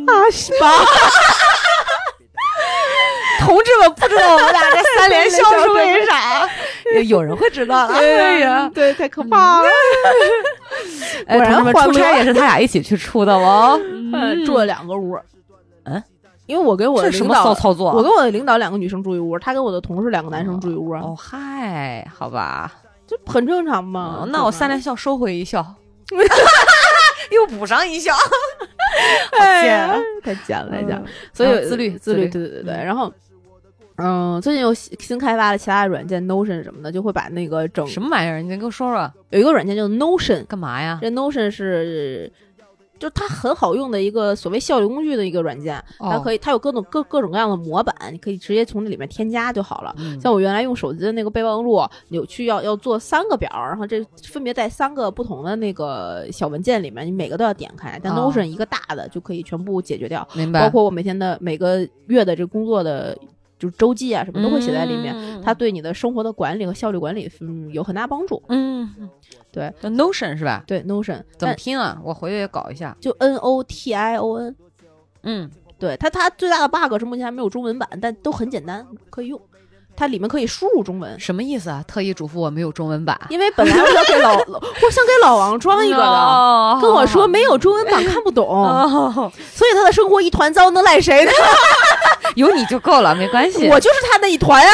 [0.06, 0.72] 阿西吧。
[3.44, 6.48] 同志们不知道我们俩这三 连笑是为啥？
[6.94, 7.94] 有有人会知道的。
[7.98, 9.68] 对呀，对，太可怕了。
[11.27, 13.79] 哎，果然出差也是他俩一起去出的哦。
[14.12, 15.18] 嗯，住了两个屋。
[15.85, 16.03] 嗯，
[16.46, 17.92] 因为我跟我领导骚操作？
[17.92, 22.72] 我跟我的领导两个女生住一屋，他跟我的同事两个男生住一屋啊，哦嗨，好吧，
[23.07, 24.20] 这很正常嘛。
[24.22, 25.64] 哦那我三连笑收回一笑，
[27.31, 28.14] 又补上一笑。
[29.38, 31.05] 哎呀，太贱了，太贱了。
[31.33, 32.85] 所以啊自律自律，自律对对对对。
[32.85, 33.12] 然后，
[33.98, 38.40] 嗯，最近又新新开发了其他的软件，Notion 什么的，就会把那个整什么玩意儿？
[38.40, 40.98] 你先给我说说，有一个软件叫 Notion，干嘛呀？
[41.02, 42.32] 这 Notion 是。
[43.00, 49.94] 就它很好用的一个所谓效率工具的一个软件，它可以，它有各种各各种各样的模板，你可以直接从这里面添加就好了。
[49.98, 58.00] 嗯像我原来用手机的那个备忘录，有去要要做三个表，然后这分别在三个不同的那个小文件里面，你每个都要点开。
[58.02, 63.16] 但哦 Notion 一个大的就可以全部解决掉，明白，包括我每天的每个月的这工作的
[63.58, 65.14] 就是周记啊什么都会写在里面。
[65.14, 68.42] 面它对你的生活的管理和效率管理，嗯，有很大帮助。
[68.48, 68.88] 嗯，
[69.50, 70.62] 对叫，Notion 是吧？
[70.66, 72.00] 对，Notion 怎么但拼啊？
[72.04, 72.96] 我回去也搞一下。
[73.00, 74.54] 就 N O T I O N。
[75.22, 79.40] 嗯，对它，它最大的 bug 是目前还没有中文版，但都很简单，可以用。
[79.98, 81.82] 它里面可以输入中文，什么意思啊？
[81.88, 83.18] 特意嘱咐我没有中文版。
[83.30, 91.32] 因为本来我想给老， 我想给老王装一个的，哦跟我说没有中文版看不懂，哦，所以他的生活一团糟，能赖谁呢？
[92.37, 93.68] 有你就够了，没关系。
[93.68, 94.72] 我就是他那一团呀、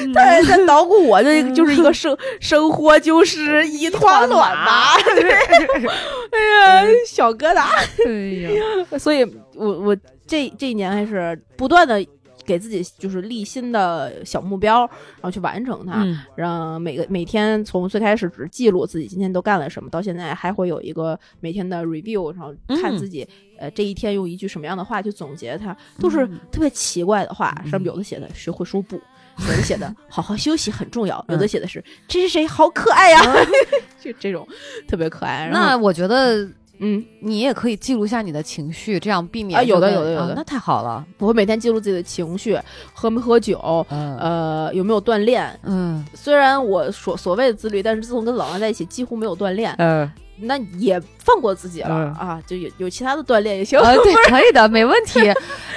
[0.00, 7.62] 嗯他在捣鼓我的就是一个生生活就是一团乱麻，对， 哎呀，小疙瘩。
[8.06, 8.12] 哎
[8.50, 9.22] 呀，所以
[9.54, 12.04] 我我这这一年还是不断的
[12.44, 16.02] 给自己就是立新的小目标，然后去完成它。
[16.04, 23.26] 嗯让每个每天从最开始只记录自己今天都干了什么，到现在还会有一个每天的 review，然后看嗯自己、
[23.58, 27.54] 呃这一天用一句什么样的话去总结它，都是嗯特别奇怪的话。
[27.64, 33.20] 嗯上面有的写的学会说不，有的写的好好休息很重要，有嗯的写的是这是谁好可爱呀，
[34.00, 34.46] 就这种
[34.88, 35.48] 特别可爱。
[35.52, 36.48] 那我觉得
[36.84, 41.04] 嗯，你也可以记录下你的情绪，这样避免啊有的有的有的啊那太好了。
[41.18, 42.58] 我会每天记录自己的情绪，
[42.92, 45.58] 喝没喝酒，嗯呃有没有锻炼。
[45.62, 49.74] 嗯虽然我所所谓的自律，但是自从跟老王在一起，几乎没有锻炼。
[49.78, 50.10] 嗯
[50.44, 53.78] 那也放过自己了、嗯啊，就有有其他的锻炼也行。
[53.78, 55.20] 啊，对， 可以的，没问题。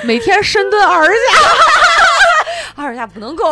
[0.03, 3.43] 每天深蹲二十下， 二十下不能够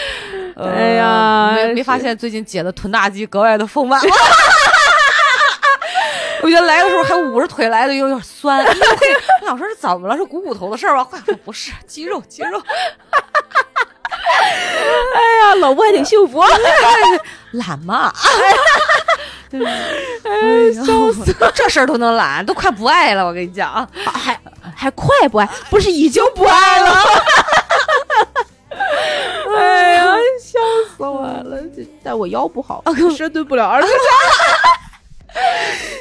[0.62, 4.14] 哎呀没没发现最近姐的臀大肌格外的丰满吗？
[6.42, 8.64] 我觉得来的时候还捂着腿来的，有点酸。
[8.64, 10.16] 我想说是怎么了？
[10.16, 11.04] 是股骨头的事儿吧？
[11.04, 12.60] 后来说不是，肌肉，肌肉。
[14.10, 16.42] 哎呀，老婆还挺幸福，
[17.52, 18.12] 懒嘛。
[19.52, 21.34] 哎笑死！
[21.54, 23.26] 这事儿都能懒，都快不爱了。
[23.26, 24.38] 我跟你讲，还
[24.74, 27.04] 还快不爱，不是已经不爱了？
[29.58, 30.58] 哎呀，笑
[30.96, 31.60] 死我了！
[31.74, 32.82] 这但我腰不好，
[33.16, 33.94] 深蹲不了二十下。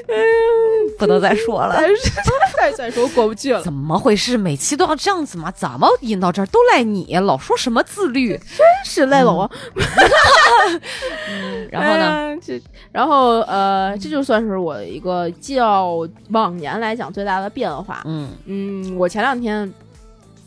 [0.98, 1.80] 不能再说了，
[2.58, 3.62] 再再说过不去了。
[3.62, 4.38] 怎么回事？
[4.38, 5.52] 每期都要这样子吗？
[5.56, 7.16] 怎么引到这儿都赖你？
[7.18, 9.50] 老说什么自律，真是赖老王。
[11.72, 12.38] 然后呢？
[12.42, 18.02] 这然后呃，这就算是我一个较往年来讲最大的变化。
[18.06, 19.72] 嗯嗯，我前两天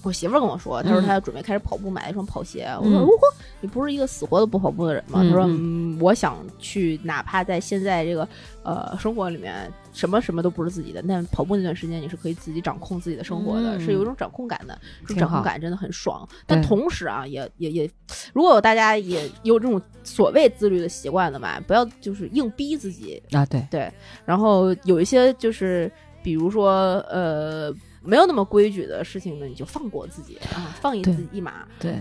[0.02, 2.64] 我媳妇儿跟我说，她说嗯她要准备开始跑步，买了一双跑鞋。
[2.80, 8.28] 我嗯说：“哦嚯，你不是一个死活都不跑步的人吗？”嗯她说：“嗯嗯，我想去，哪怕在现在这个
[8.62, 14.78] 呃生活里面，什么什么都不是自己的，但跑步那段时间你是可以自己掌控自己的生活的，嗯是有一种掌控感的。
[15.06, 16.28] 这种掌控感真的很爽。
[16.46, 17.90] 但同时啊，也也也，
[18.32, 23.92] 如果大家也有这种所谓自律的习惯的嘛，不要就是硬逼自己啊，对，对，
[24.24, 25.90] 然后有一些就是，
[26.22, 27.72] 比如说呃，
[28.04, 31.96] 没有那么规矩的事情呢，你就放过自己啊，放一对自己一马，对，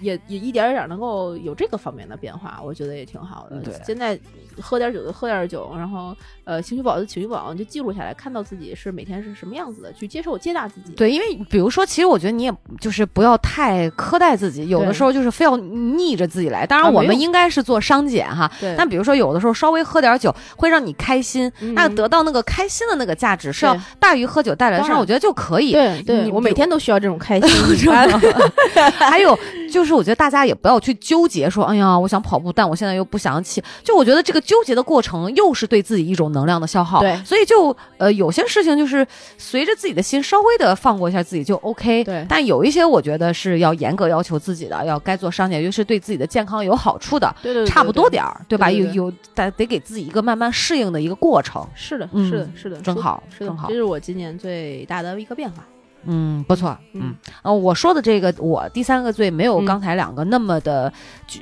[0.00, 3.60] 也也一点儿一点儿能够有这个方面的变化，我觉得也挺好的。
[3.60, 4.18] 对现在
[4.60, 10.92] 喝点酒就喝点酒，然后呃，情绪不好就情绪不好，就记录下来，看到自己是每天是什么样子的，去接受接纳自己。
[10.94, 16.66] 对，因为比如说，其实我觉得你也就是不要太苛待自己，有的时候就是非要逆着自己来。
[16.66, 25.72] 当然，我们应该是做商检哈，对但比如说有的时候稍微喝点酒会让你开心，嗯那得到那个开心的那个价值是要大于喝酒带来的事儿，当然我觉得就可以。
[25.72, 27.50] 对对，你我每天都需要这种开心。
[28.98, 29.38] 还有
[29.70, 33.62] 就是，我觉得大家也不要去纠结说，哎呀，我想跑步，但我现在又不想起。
[33.82, 37.00] 就我觉得这个纠结的过程，又是对自己一种能量的消耗。
[37.00, 39.06] 对所以就呃，有些事情就是
[39.38, 42.04] 随着自己的心稍微的放过一下自己就 OK。
[42.04, 48.70] 对但有一些我觉得是要严格要求自己的，要该做商检，就是对自己的健康有好处的，对对对，差不多点儿，对吧？
[48.70, 51.66] 有有得得给自己一个慢慢适应的一个过程。
[51.74, 55.64] 是的，嗯是的，是的，是的真好是的真，好这是我今年最大的一个变化。
[56.04, 57.02] 嗯，不错，嗯。
[57.02, 59.64] 嗯，呃，我说的这个，我第三个罪没有嗯。
[59.64, 60.92] 刚才两个那么的，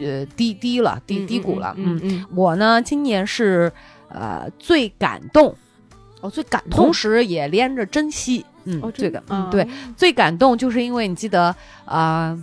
[0.01, 3.73] 呃，低低了，低嗯低谷了，嗯嗯，我呢，今年是
[4.09, 5.55] 呃最感动，
[6.21, 6.71] 哦，最感动。
[6.71, 9.67] 同时也连着珍惜，嗯，哦，这个，嗯，对，，
[9.97, 12.37] 最感动就是因为你记得，呃，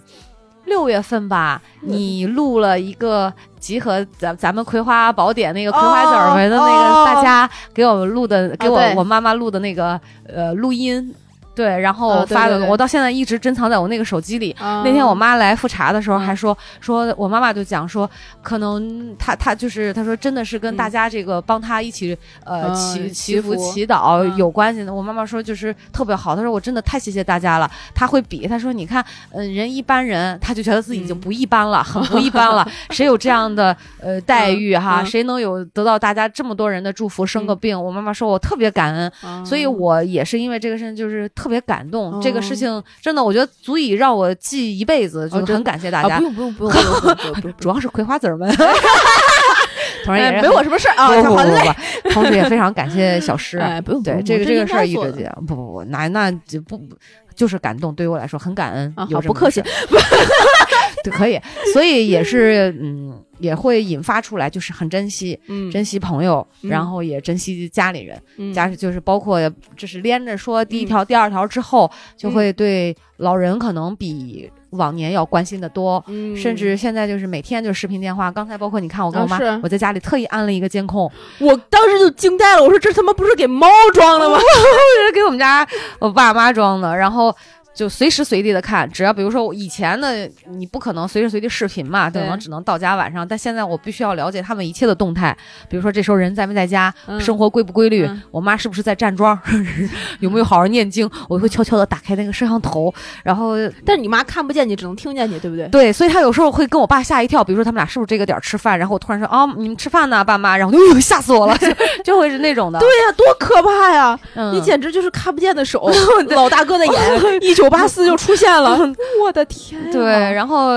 [0.66, 11.14] 六月份吧，你录了一个集合咱咱们《葵花宝典》那个葵花籽儿们的那个，哦大家给我们录的，给我我妈妈录的那个呃录音。
[11.56, 14.56] 对，然后发的，我到现在一直珍藏在我那个手机里。
[14.60, 18.10] 那那天我妈来复查的时候，嗯还说说，我妈妈就讲说，
[18.42, 24.94] 可能她她就是她说真的是跟嗯大家这个帮她一起呃嗯祈祈祈福福祈祷嗯有关系的。
[24.94, 27.70] 我妈妈说就是特别好，她说我真的太谢谢大家了。
[27.94, 32.68] 她会比她说你看，嗯，人一般人，她就觉得自己已经嗯不一般了，很不一般了。
[32.92, 35.02] 谁有这样的呃待遇哈？
[35.02, 37.80] 嗯谁能有得到大家这么多人的祝福，生个病？
[37.82, 39.12] 我妈妈说我特别感恩。
[39.46, 42.20] 所以我也是因为这个事情，就是特别感动。
[42.22, 46.24] 这个事情真的，我觉得足以让我记一辈子，就很感谢大家啊不。
[46.24, 48.50] 用不用不用不用不用不用不， 主要是葵花籽儿们，
[50.04, 53.58] 同时也哎没我什么事儿啊，不不不同时也非常感谢小诗。
[53.58, 56.96] 哎，不用对这个这个事儿一直讲，不不不，那那就不不
[57.36, 58.94] 就是感动，对于我来说很感恩。
[58.96, 59.62] 啊，有好不客气
[61.12, 61.40] 可以，
[61.74, 65.40] 所以也是嗯，也会引发出来，就是很珍惜。
[65.48, 69.40] 嗯珍惜朋友，嗯然后也珍惜家里人，嗯家就是包括
[69.76, 76.04] 就是连着说第一条、第二条之后，就会对老人可能比往年要关心的多。
[76.08, 84.38] 嗯甚至现在就是每天就视频电话，刚才包括你看我跟我妈，我在家里特意安了一个监控，我当时就惊呆了，我说这他妈不是给猫装的吗？
[85.00, 85.68] 这是给我们家
[86.00, 87.36] 我爸妈装的，然后。
[87.76, 93.28] 就随时随地的看，只要比如说我以前的你不可能随时随地视频嘛，可能只能到家晚上。
[93.28, 95.36] 但现在我必须要了解他们一切的动态，
[95.70, 99.38] 比如说这时候人在没在家，嗯生活规不规律，嗯我妈是不是在站桩，
[100.22, 105.68] 有没有好好念经，我会悄悄的打开那个摄像头，然后但是你妈看不见你，只能听见你，对不对？
[105.68, 111.68] 对，所以她有时候会跟我爸吓一跳，比如说他们俩是不是这个点儿吃饭，然后我突然说啊，你们吃饭呢，爸妈，然后就、 吓死我了，就
[112.06, 114.18] 就会是那种的，对呀，多可怕呀！
[114.36, 115.92] 嗯，你简直就是看不见的手，
[116.30, 116.94] 老大哥的眼，
[117.42, 118.78] 一九八四就出现了，
[119.24, 119.92] 我的天呀！
[119.92, 120.76] 对，然后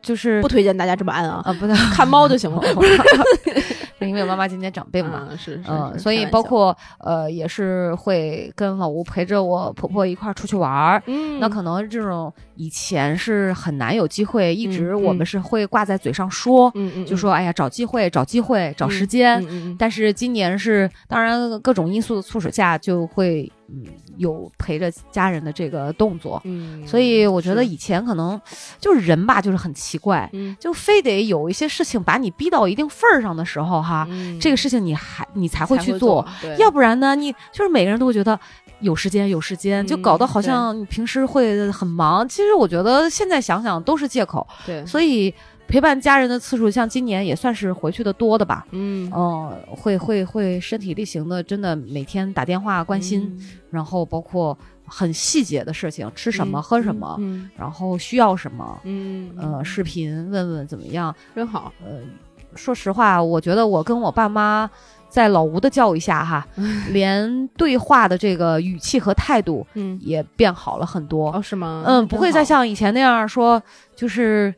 [0.00, 2.62] 就是不推荐大家这么按啊，啊，不对，看猫就行了。
[4.02, 5.28] 是因为我妈妈今年长病嘛。
[5.30, 11.00] 嗯，是是，所以包括呃，也是会跟老吴陪着我婆婆一块儿出去玩儿。
[11.06, 19.40] 嗯，那可能这种以前是很难有机会，一直嗯我们是会挂在嘴上说，嗯嗯，就说哎呀找机会，找机会，找时间。
[19.44, 23.86] 嗯嗯但是今年是，当然各种因素的促使下，就会嗯
[24.18, 26.40] 有陪着家人的这个动作。
[26.44, 28.40] 嗯，所以我觉得以前可能
[28.78, 38.38] 就是人吧，就是很奇怪，嗯就非得有一些事情把你逼到一定份儿上的时候哈，嗯这个事情你还你才会去做，，对要不然呢，你就是每个人都会觉得
[38.80, 42.28] 有时间有时间，就搞得嗯好像你平时会很忙。
[42.28, 45.32] 其实我觉得现在想想都是借口，对，所以
[45.72, 48.66] 陪伴家人的次数，像今年也算是回去的多的吧。
[48.72, 53.34] 嗯嗯，会会会身体力行的，真的每天打电话关心，
[53.70, 54.56] 然后包括
[54.86, 61.14] 很细节的事情，吃什么、喝什么，嗯然后需要什么，嗯，呃，视频问问怎么样。
[61.34, 62.00] 真好，呃，
[62.54, 64.68] 说实话，我觉得我跟我爸妈
[65.08, 66.46] 在老吴的教育下哈，
[66.92, 71.32] 连对话的这个语气和态度嗯，也变好了很多。
[71.32, 71.82] 哦，是吗？
[71.86, 73.62] 嗯，不会再像以前那样说，
[73.96, 74.54] 就是。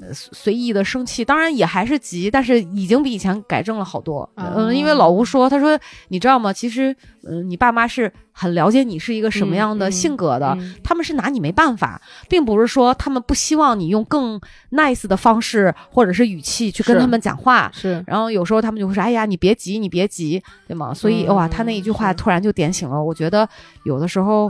[0.00, 4.28] 嗯随随意的生气，当然也还是急，但是已经比以前改正了好多。
[4.36, 6.52] 嗯，因为老吴说，他说你知道吗？
[6.52, 14.40] 其实，嗯，你爸妈是很了解你是一个什么样的嗯性格的，嗯他们是拿你没办法，并不是说他们不希望你用更
[14.72, 17.70] nice 的方式或者是语气去跟他们讲话。
[17.74, 23.14] 是然后有时候他们就会说：“哎呀，你别急，你别急，对吗？”所以、嗯哇，他那一句话突然就点醒了我。
[23.18, 23.48] 觉得
[23.84, 24.48] 有的时候，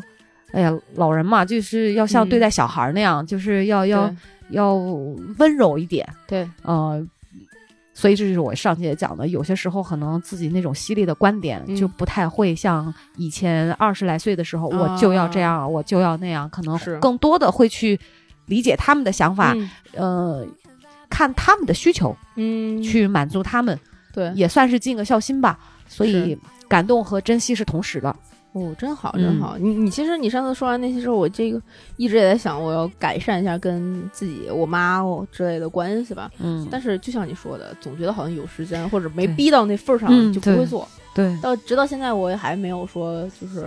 [0.52, 4.14] 哎呀，老人嘛，就是要像嗯对待小孩那样，就是要要
[4.50, 6.06] 要温柔一点。
[6.26, 7.04] 对，呃，
[7.94, 17.98] 所以这就是我上节讲的，有些时候可能自己那种犀利的观点嗯就不太会像以前二十来岁的时候，啊我就要这样，我就要那样，可能更多的会去
[18.46, 20.46] 理解他们的想法，嗯呃，
[21.10, 23.78] 看他们的需求，嗯，去满足他们，
[24.12, 25.58] 对，也算是尽个孝心吧。
[25.90, 26.38] 所以
[26.68, 28.14] 感动和珍惜是同时的。
[28.52, 29.56] 哦，真好，嗯真好。
[29.58, 31.60] 你你其实你上次说完那些之后，我这个
[31.96, 36.30] 一直也在想，我要改善一下跟自己我妈哦之类的关系吧。
[36.38, 40.88] 嗯，但是就像你说的，总觉得好像有时间或者没逼到那份儿上就不会做。
[41.14, 43.66] 对，到直到现在，我也还没有说就是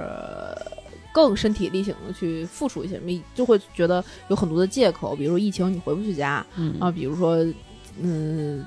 [1.14, 7.38] 更身体力行的去付出一些什么，就会觉得有很多的借口，比如疫情你回不去家嗯啊，比如说
[8.02, 8.66] 嗯。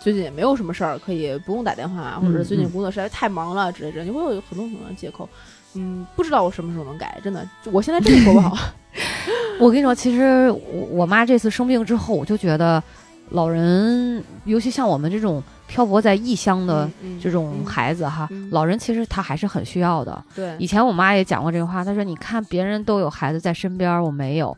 [0.00, 5.26] 最近也没有什么事儿，可以不用打电话，或者嗯最近嗯工作实在太忙了之类的，你会有很多很多的借口。
[5.74, 8.56] 嗯，不知道我什么时候能改，真的，我现在真的说不好。
[9.60, 12.82] 我跟你说，其实我我妈这次生病之后，我就觉得
[13.30, 20.22] 老人，尤其像我们这种漂泊在异乡的嗯这种孩子哈，嗯老人其实他还是很需要的。
[20.34, 24.56] 对以前我妈也讲过这个话，她说：“你看别人都有孩子在身边，我没有。”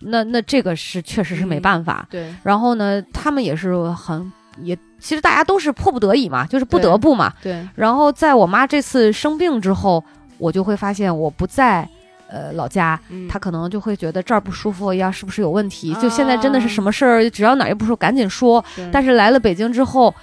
[0.00, 2.06] 那那这个是确实是没办法。
[2.08, 4.32] 对然后呢，他们也是很
[4.62, 7.32] 也，其实大家都是迫不得已嘛，就是不得不嘛。
[7.42, 10.04] 对，然后在我妈这次生病之后，
[10.38, 11.88] 我就会发现我不在
[12.28, 15.92] 呃老家，嗯她可能就会觉得这儿不舒服呀，是不是有问题？
[15.92, 18.64] 啊就现在真的是什么事儿，只要哪儿不舒服赶紧说。
[18.90, 20.14] 但是来了北京之后。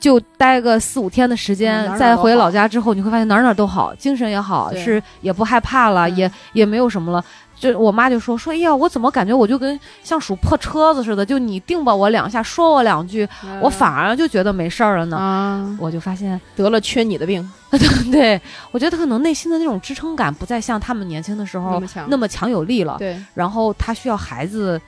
[0.00, 7.24] 就待个四五天的时间，嗯哪哪再回老家之后，你会发现哪儿哪儿都好，精神也好，是也不害怕了，嗯也也没有什么了。
[7.58, 13.28] 就我妈就说说，哎呀，我怎么感觉我就跟像数破车子似的，就你定吧我两下，说我两句，
[13.60, 15.16] 我反而就觉得没事儿了呢。
[15.16, 17.50] 啊我就发现，得了缺你的病
[18.12, 18.40] 对
[18.70, 22.96] 我觉得他可能内心的那种支撑感不再像他们年轻的时候那么强，那么强有力了。
[22.98, 24.80] 对然后他需要孩子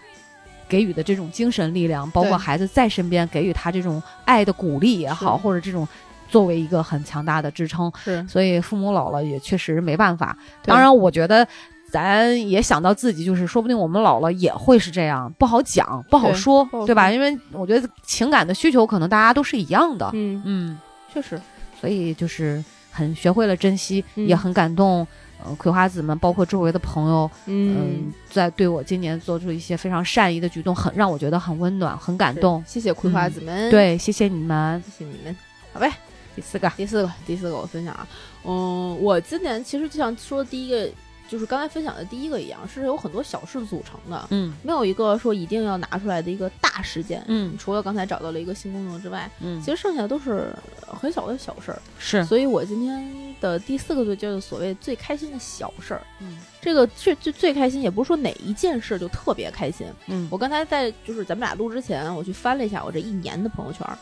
[0.68, 5.86] 给予的这种精神力量，包括孩子在身边给予他这种爱的鼓励也好，或者这种
[6.28, 7.92] 作为一个很强大的支撑。
[8.02, 10.36] 是，所以父母老了也确实没办法。
[10.64, 11.44] 当然，我觉得。
[11.90, 17.10] 咱也想到自己，就是说不定我们老了也会是这样，不好讲，不好说，对吧？
[17.10, 20.78] 因为我觉得情感的需求可能大家都是一样的，嗯，嗯，
[21.12, 21.40] 确实，
[21.80, 25.06] 所以就是很学会了珍惜，嗯也很感动。
[25.42, 32.62] 呃，葵花籽们，包括周围的朋友，嗯嗯，，在对我今年做出一些非常善意的举动，很让我觉得很温暖，很感动。
[32.66, 34.82] 谢谢葵花籽们，，对，谢谢你们。
[34.82, 35.34] 谢谢你们。
[35.72, 35.90] 好呗，
[36.36, 38.06] 第四个，第四个，第四个我分享啊，
[38.44, 40.86] 嗯，我今年其实就像说第一个，
[41.30, 47.22] 就是刚才分享的第一个一样，是有很多小事组成的，嗯没有一个说一定要拿出来的一个大事件。
[47.28, 50.52] 嗯除了刚才找到了一个新工作之外，嗯，其实剩下的都是
[51.00, 51.80] 很小的小事儿。
[52.00, 56.02] 是，所以我今天的第四个就叫做所谓最开心的小事儿。
[56.20, 59.86] 嗯这个最最最开心，也不是说哪一件事就特别开心。
[60.08, 63.96] 嗯我刚才在就是咱们俩录之前，我去翻了一下我这一年的朋友圈儿，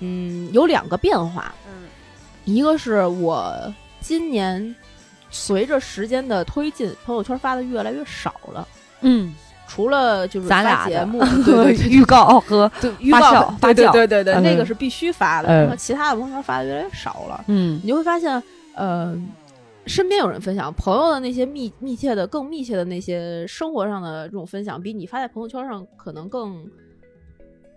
[0.00, 1.88] 嗯，有两个变化，嗯
[2.44, 4.76] 一个是我今年
[5.36, 8.66] 随着时间的推进，朋友圈发的越来越少了。
[9.02, 9.34] 嗯，
[9.68, 13.92] 除了就是咱俩节目，对对 对预告和，预告发酵对对发酵。
[13.92, 14.42] 对对对，嗯。
[14.42, 15.48] 那个是必须发的。
[15.48, 15.60] 嗯。
[15.60, 17.78] 然后其他的朋友圈发的越来越少了，嗯。
[17.82, 18.42] 你就会发现，
[18.74, 19.14] 呃，
[19.86, 26.66] 身边有人分享朋友的那些密密切的、更密切的那些生活上的这种分享，比你发在朋友圈上可能更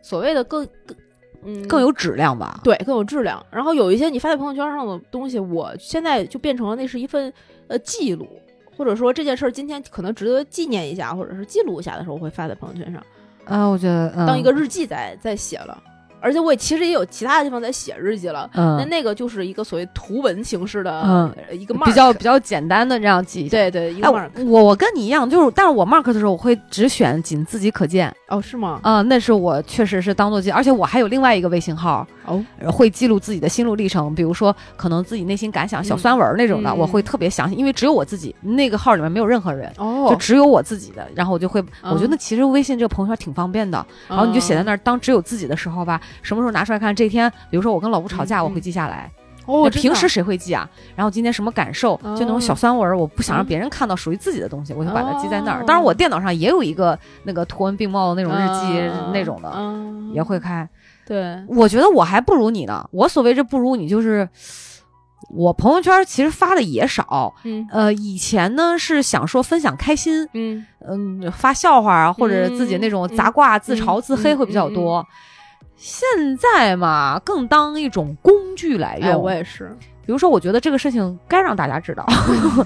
[0.01, 0.95] 所谓的更更
[1.43, 2.59] 嗯更有质量吧。
[2.63, 3.45] 对更有质量。
[3.51, 7.31] 然后有一些你发在朋友圈上的东西，我现在就变成了那是一份
[7.67, 8.27] 呃记录，
[8.75, 13.03] 或者说这件事儿今天可能值得纪念一下，或者是记录一下的时候，我会发在朋友圈上，
[13.45, 15.81] 啊，我觉得、嗯、当一个日记在在写了。
[16.21, 18.77] 而且我也其实也有其他的地方在写日记了，那嗯。
[18.77, 21.33] 那那个就是一个所谓图文形式的、嗯。
[21.49, 23.47] 呃一个 mark, 比较比较简单的这样记。
[23.49, 28.13] 对对一个哎 mark、，我我跟你一样，就是，但是我 mark 的时候，我会只选仅自己可见。
[28.27, 28.79] 哦是吗？
[28.83, 32.43] 啊、那是我确实是当做记，而且我还有另外一个微信号，哦。
[32.59, 39.71] 呃会记录自己的心路历程，比如说可能自己内心感想、小嗯酸文儿那种的，嗯我会特别详细，因为只有我自己那个号里面没有任何人。
[39.77, 40.07] 哦。
[40.09, 41.91] 就只有我自己的，然后我就会，嗯。
[41.93, 46.95] 我觉得其实微信这个朋友圈挺方便的，然后你就写在那那儿，当只有自己的时候吧，什么时候拿出来看？
[46.95, 49.11] 这一天，比如说我跟老吴吵架，嗯我会记下来。
[49.45, 50.69] 哦，平时谁会记啊？
[50.95, 55.61] 然后今天什么感受，就那种小酸文儿，我不想让嗯别人看到属于自己的东西，我就把它记在那儿。
[55.61, 60.69] 哦当然，我电脑上也有一个那个图文并茂的那种日记嗯那种的，嗯也会开。
[61.07, 62.87] 对，我觉得我还不如你呢。
[62.91, 64.29] 我所谓这不如你，就是
[65.31, 67.33] 我朋友圈其实发的也少。
[67.43, 75.03] 嗯呃，以前呢是想说分享开心，嗯嗯，发笑话啊，或者自己那种杂挂、自嘲、嗯自黑会比较多。
[75.79, 76.05] 现
[76.37, 79.07] 在嘛，更当一种工具来用。
[79.07, 79.73] 哎，我也是，
[80.05, 82.05] 比如说，我觉得这个事情该让大家知道，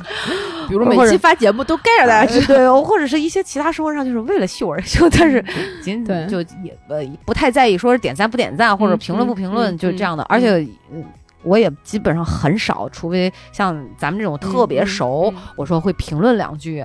[0.68, 2.47] 比如每期发节目都该让大家知道。
[2.55, 5.43] 对，或者是一些其他生活上就是为了秀而秀，但是
[5.84, 10.24] 仅仅就也呃不太在意说是点赞不点赞或者嗯评论不评论，嗯就是这样的。
[10.24, 11.03] 嗯而且嗯
[11.43, 16.84] 我也基本上很少，除非像咱们这种特别嗯熟，嗯我说会评论两句，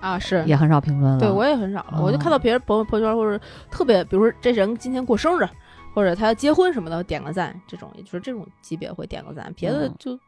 [0.00, 1.18] 啊，是也很少评论了。
[1.18, 5.48] 对我也很少了，我就嗯看到别人朋友朋友圈或者特别，比如说这人今天过生日，
[5.94, 10.18] 或者他要结婚什么的，点个赞，这种也就是这种级别会点个赞，别的嗯就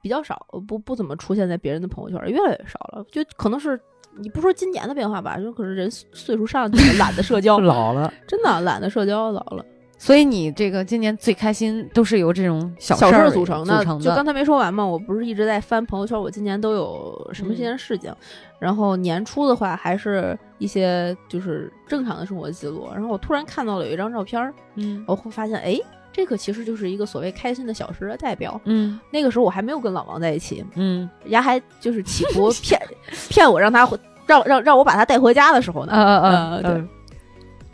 [0.00, 3.80] 比较少，不不怎么出现在别人的朋友圈，越来越少了，就可能是。
[4.18, 8.12] 你不说今年的变化吧，就可能人岁数上去了， 懒得社交，老了。
[8.26, 9.64] 真的懒得社交，老了。
[10.02, 13.84] 所以你这个今年最开心都是由这种小小事儿组成的。
[14.00, 18.10] 就刚才没说完嘛，我不是一直在翻朋友圈，我今年都有什么新鲜事情。
[18.58, 22.88] 然后年初的话，还是一些就是正常的生活记录。
[22.94, 25.78] 然后我突然看到了有一张照片儿，嗯我会发现，哎，
[26.10, 28.58] 这个其实就是一个所谓开心的小时的代表。
[28.64, 32.80] 嗯那个时候我还没有跟老王在一起，嗯人家还就是企图 骗
[33.28, 35.92] 骗我，让他回让让让我把他带回家的时候呢。
[35.94, 36.88] 嗯嗯嗯对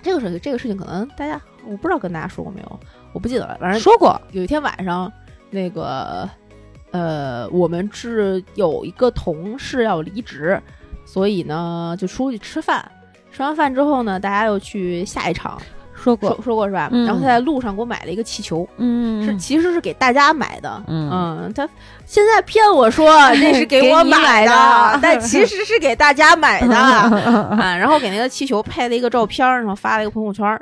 [0.03, 2.81] 这个事这个事情可能大家我不知道跟大家说过没有，
[3.12, 3.57] 我不记得了。
[3.61, 5.12] 反正说过有一天晚上，
[5.51, 6.29] 那个
[6.93, 10.61] 呃，我们是有一个同事要离职，
[11.05, 12.85] 所以呢就出去吃饭。
[13.33, 15.61] 吃完饭之后呢，大家又去下一场，
[15.95, 16.89] 说过说说过是吧？
[16.91, 20.83] 嗯然后他在路上给我买了一个气球，嗯是其实是给大家买的。
[20.87, 21.69] 嗯嗯，他
[22.07, 24.53] 现在骗我说 那是给我买的，
[24.97, 27.11] 的但其实是给大家买的啊。
[27.77, 30.59] 然后给那个气球拍了一个照片，然后发了一个朋友圈。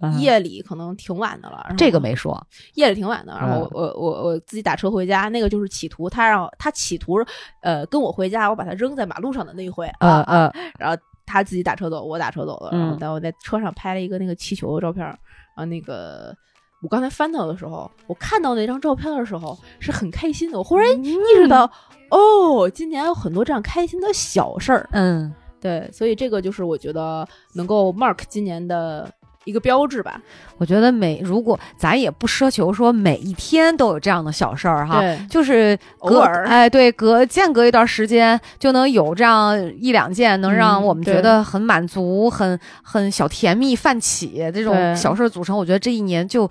[0.00, 0.18] 嗯。
[0.20, 2.40] 夜里可能挺晚的了，这个没说，
[2.74, 3.70] 夜里挺晚的，然后嗯。
[3.72, 7.24] 我我我我自己打车回家，那个就是企图他让他企图
[7.60, 15.18] 呃跟我回家，我把他扔在马路上的那一回啊啊，然后，他自己打车走，我打车走了，然后在我在车上拍了一个那个气球的照片儿，
[15.54, 16.34] 啊，那个
[16.82, 21.64] 我刚才翻到的时候，我看到那张照片的时候是很开心的，我忽然意识到，
[22.10, 29.10] 哦，今年有很多这样开心的小事儿，嗯，对，所以这个就是我觉得能够 mark 今年的
[29.44, 30.20] 一个标志吧，
[30.58, 45.56] 我觉得每如果咱也不奢求说每一天都有这样的小事儿哈，就是隔偶尔哎，对，隔间隔一段时间就能有这样一两件，能让嗯我们觉得很满足、很很小甜蜜、泛起这种小事儿组成。
[45.56, 46.50] 我觉得这一年就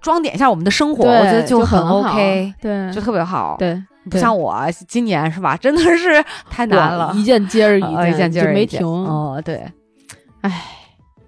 [0.00, 4.56] 装点一下我们的生活，我觉得就很 OK，对，就特别好。，对，不像我
[4.86, 5.56] 今年是吧？
[5.56, 9.66] 真的是 太难了，一件接着一呃一件接着一件没停，哦，对，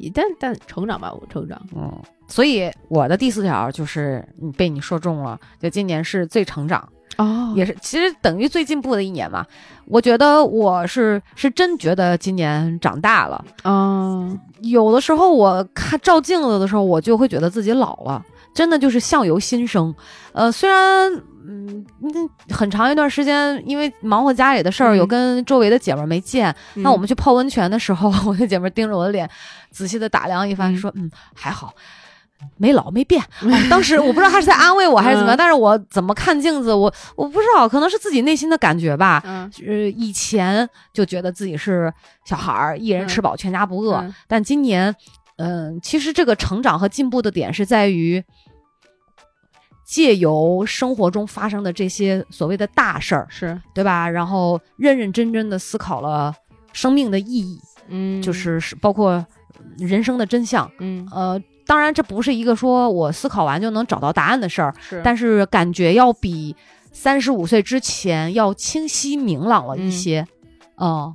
[0.09, 1.93] 但但成长吧，我成长，嗯，
[2.29, 6.89] 所以我的第四条就是你被你说中了，就今年是最成长。
[7.17, 9.45] 哦也是，其实等于最进步的一年嘛。
[9.85, 13.45] 我觉得我是是真觉得今年长大了。
[13.65, 18.25] 嗯，有的时候我看照镜子的时候，我就会觉得自己老了，
[18.55, 19.95] 真的就是相由心生。
[20.33, 21.11] 呃，虽然
[21.47, 26.55] 嗯，那很长一段时间因为忙活家里的事儿，嗯有跟周围的姐们儿没见。
[26.75, 29.29] 那那我们去泡温泉的时候， 我的姐们儿盯着我的脸，
[29.71, 31.73] 仔细的打量一番，嗯说：“嗯，还好。”
[32.57, 33.29] 没老没变、啊
[33.69, 39.23] 当时我不知道他是在安慰我还是怎么样，嗯 但是我怎么看镜子，我我不知道，可能是自己内心的感觉吧。
[39.27, 41.93] 嗯呃，以前就觉得自己是
[42.25, 44.95] 小孩儿，一人吃饱全家不饿，嗯但今年，
[45.41, 48.23] 嗯、其实这个成长和进步的点是在于，
[49.85, 54.09] 借由生活中发生的这些所谓的大事儿，是，对吧？
[54.09, 56.33] 然后认认真真的思考了
[56.73, 59.27] 生命的意义，嗯，就是是包括
[59.79, 60.71] 人生的真相。
[60.79, 66.55] 嗯呃，当然这不是一个说我思考完就能找到答案的事儿，是但是感觉要比
[66.93, 70.27] 三十五岁之前要清晰明朗了一些。
[70.77, 71.15] 嗯，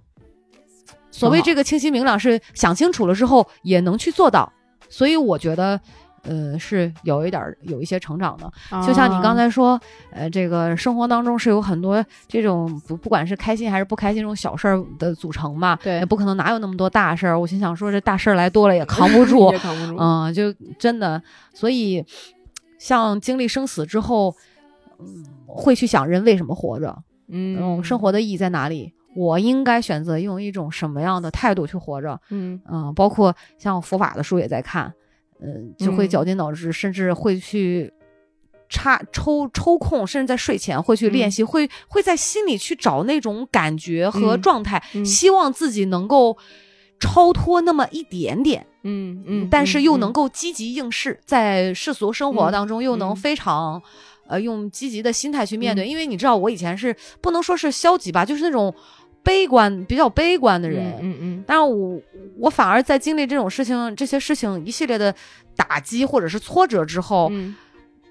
[1.19, 4.51] 所谓这个清晰明朗是想清楚了之后也能去做到，
[4.89, 5.79] 所以我觉得。
[6.27, 8.51] 呃，是有一点儿有一些成长的，
[8.81, 17.39] 就像你刚才才说，呃，这个生活当中是有很多这种不不管是开心还是不开心这种小事儿的组成嘛，对也不可能哪有那么多大事儿。
[17.39, 21.21] 我心想说，这大事儿来多了也扛不住， 也扛不住，嗯，就真的，
[21.53, 22.03] 所以
[22.79, 24.35] 像经历生死之后，
[24.97, 28.91] 嗯，会去想人为什么活着，嗯嗯，生活的意义在哪里？
[29.15, 32.19] 我应该选择用一种什么样的态度去活着？
[32.29, 34.93] 嗯嗯，包括像佛法的书也在看，
[35.39, 37.91] 嗯，就会嗯绞尽脑汁，甚至会去
[38.67, 46.37] 插抽抽空，甚至在睡前会去练嗯习，会会在心里去找那种感觉和嗯状态，嗯希望自己能够
[46.99, 48.65] 超脱那么一点点。
[48.87, 53.81] 嗯嗯，但是又能够够积极应试，在世俗生活嗯当中又能嗯非常，
[54.27, 55.87] 呃，用积极的心态去面对。
[55.87, 58.71] 因为你知道，我以前是不能说是消极吧，就是那种
[59.25, 60.95] 悲观、比较悲观的人。
[61.01, 61.99] 嗯嗯但是我
[62.37, 65.13] 我反而在经历这种事情、这些事情一系列的
[65.55, 67.55] 打击或者是挫折之后，嗯，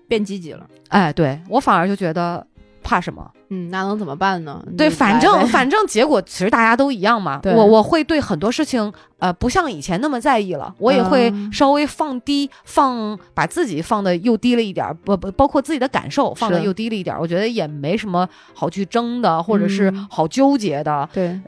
[0.09, 0.69] 变积极了。
[0.89, 2.47] 哎，对我反而就觉得
[2.83, 3.31] 怕什么？
[3.55, 4.65] 嗯，那能怎么办呢？
[4.77, 7.41] 对，反正 反正结果其实大家都一样嘛。
[7.45, 11.53] 我我会对很多事情呃不像以前那么在意了，我也会嗯。
[11.53, 17.21] 稍微放低放把自己放的又低了一点儿，不不包括自己的感受放的又低了一点儿。
[17.21, 20.07] 我觉得也没什么好去争的，或者是嗯。
[20.11, 21.41] 好纠结的，对，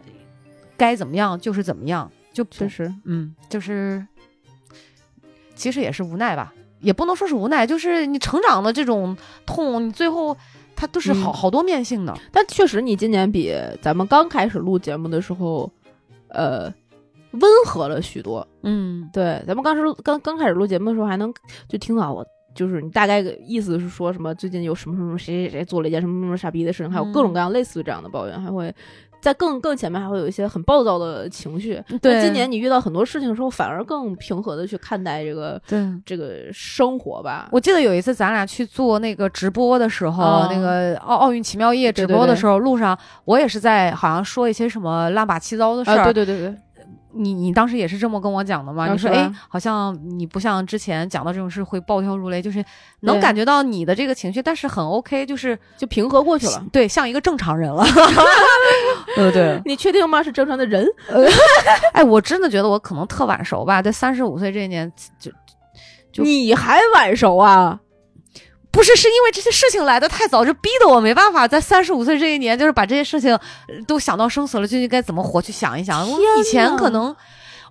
[0.76, 4.06] 该怎么样就是怎么样，就不确实，嗯，就是
[5.54, 10.36] 其实也是无奈吧，也不能说是无奈，就是你成长的这种痛，你最后
[10.76, 12.14] 它都是好、嗯好多面性的。
[12.30, 15.68] 但确实你今年比咱们刚开始录节目的时候，
[16.28, 16.72] 呃，
[17.32, 18.46] 温和了许多。
[18.62, 21.32] 嗯对，咱们刚时刚刚开始录节目的时候，还能
[21.68, 22.24] 就听到我。
[22.54, 24.34] 就是你大概个意思是说什么？
[24.34, 28.74] 最近有什么什么谁谁谁做了一件什么什么傻逼的事情，还有各种嗯各样类似于这样的抱怨，还会
[29.26, 31.82] 在更更前面还会有一些很暴躁的情绪。
[32.00, 35.84] 对今年你遇到很多事情的时候，反而更平和的去看待这个对。
[36.04, 37.48] 这个生活吧。
[37.50, 46.54] 我记得有一次咱俩去做那个直播的时候，嗯那个奥奥运奇妙夜直播的时候，路上我也是在好像说一些什么乱八七糟的事儿、啊，对对对对，
[47.16, 48.86] 你你当时也是这么跟我讲的吗？
[48.86, 52.64] 啊你说，是哎，好像你不像之前讲到这种事会暴跳如雷，就是
[53.00, 56.64] 能感觉到你的这个情绪，但是很 OK，就是就平和过去了。
[56.72, 57.84] 对，像一个正常人了。
[59.16, 60.22] 对，对，你确定吗？
[60.22, 60.86] 是正常的人？
[61.92, 65.30] 哎，我真的觉得我可能特晚熟吧，在三十五岁这一年，就
[66.12, 67.80] 就你还晚熟啊？
[68.76, 73.40] 不是是因为这些事情来的太早，就逼得我没办法在三十五岁这一年，就是把这些事情呃
[73.86, 76.06] 都想到生死了，究竟该怎么活去想一想。
[76.38, 77.16] 以前可能。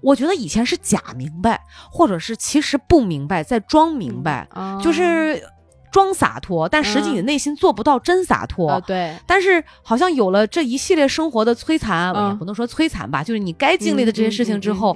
[0.02, 1.60] 我觉得以前是假明白，
[1.92, 5.42] 或者是其实不明白，在装明白，啊就是
[5.92, 8.70] 装洒脱，但实际你嗯内心做不到真洒脱。
[8.70, 14.96] 啊，对，但是好像有了这一系列生活的摧残，嗯也不能说摧残吧，就是你该经历的这些事情之后，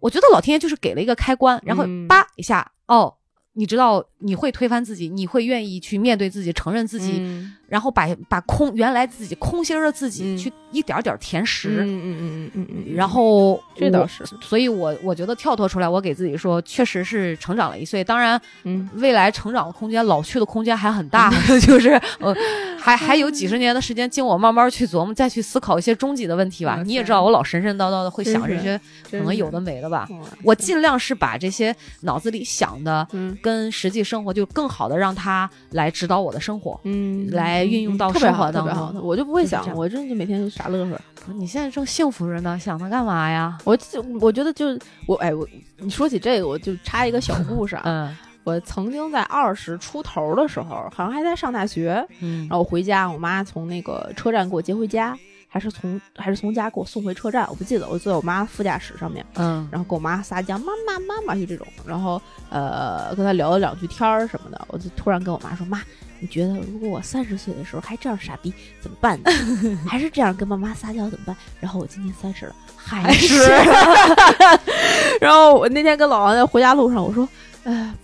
[0.00, 3.12] 我觉得老天爷就是给了一个开关，然后嗯叭一下，哦，
[3.52, 11.80] 你知道你会推翻自己，你会愿意去面对自己，承认自己，嗯然后把把空原来自己空心儿的自己、嗯去一点儿点儿填实。
[11.82, 18.02] 嗯嗯嗯嗯嗯嗯，然后这倒是，所以我我觉得跳脱出来，我给自己说，确实是成长了一岁。
[18.02, 21.90] 当然，嗯未来成长的空间、老去的空间还很大， 就是
[22.20, 22.34] 呃，
[22.80, 26.82] 还还有几十年的时间，经我慢慢去琢磨，再去思考一些终极的问题吧。
[26.86, 30.08] 你也知道，我老神神叨叨的会想这些可能有的没的吧。
[30.42, 36.80] 我尽量是把这些脑子里想的嗯跟实际生活，就更好的让他来指导我的生活。
[36.84, 40.98] 嗯来运用到特别好生活当中特别好的我就不会想，我真的就每天就傻乐呵。
[41.34, 43.58] 你现在正幸福着呢，想它干嘛呀？
[43.64, 44.66] 我就我觉得就
[45.06, 45.46] 我哎我
[45.78, 47.82] 你说起这个，我就插一个小故事啊。
[47.84, 55.14] 嗯我曾经在二十出头的时候，好像还在上大学，嗯然后我回家，我妈从那个车站给我接回家，
[55.48, 57.88] 还是从还是从家给我送回车站，我不记得。
[57.88, 62.20] 我坐在我妈副驾驶上面，嗯然后跟我妈撒娇，妈妈妈妈就这种，然后
[62.50, 65.80] 呃跟她聊了两句天儿什么的，我就突然跟我妈说，妈，
[66.20, 69.30] 你觉得如果我三十岁的时候还这样傻逼怎么办呢？
[69.88, 71.34] 还是这样跟妈妈撒娇怎么办？
[71.60, 73.38] 然后我今年三十了，还是。
[75.20, 77.26] 然后我那天跟老王在回家路上，我说，
[77.64, 77.94] 呃，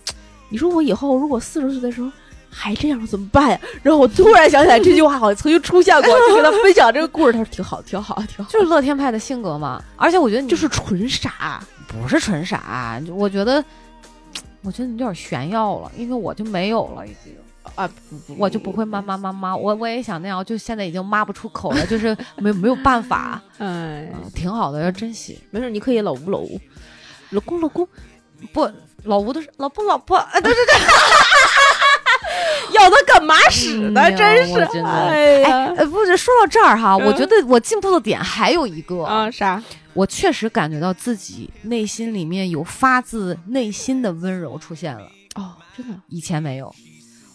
[0.49, 2.11] 你说我以后如果四十岁的时候。
[2.55, 3.61] 还这样怎么办呀？
[3.83, 7.33] 然后我突然想起来这句话好像曾经出现过，就跟他分享这个故事。
[7.33, 9.83] 他说挺好，挺好，挺好，就是乐天派的性格嘛。
[9.97, 11.61] 而且我觉得你就是纯傻。
[11.89, 13.65] 不是纯傻，我觉得，
[14.63, 17.35] 我觉得你有点炫耀了，因为我就没有了，已经。
[17.77, 17.89] 啊，
[18.37, 25.39] 我就不会妈妈妈妈，我我也想那样，就现在已经骂不出口了，就是没没有办法，哎， 嗯，挺好的，要珍惜。
[25.51, 26.61] 没事，你可以老吴老吴，
[27.31, 27.89] 老公老公，
[28.53, 28.71] 不，
[29.05, 30.57] 老吴都是老婆老婆，啊都是
[32.75, 34.01] 要他干嘛使呢？
[34.03, 39.63] 嗯真是哎不是说到这儿哈，嗯我觉得我进步的点还有一个，啊啥？
[39.93, 46.75] 我确实感觉到自己内心里面有发自内心的温柔出现了，哦，真的，以前没有。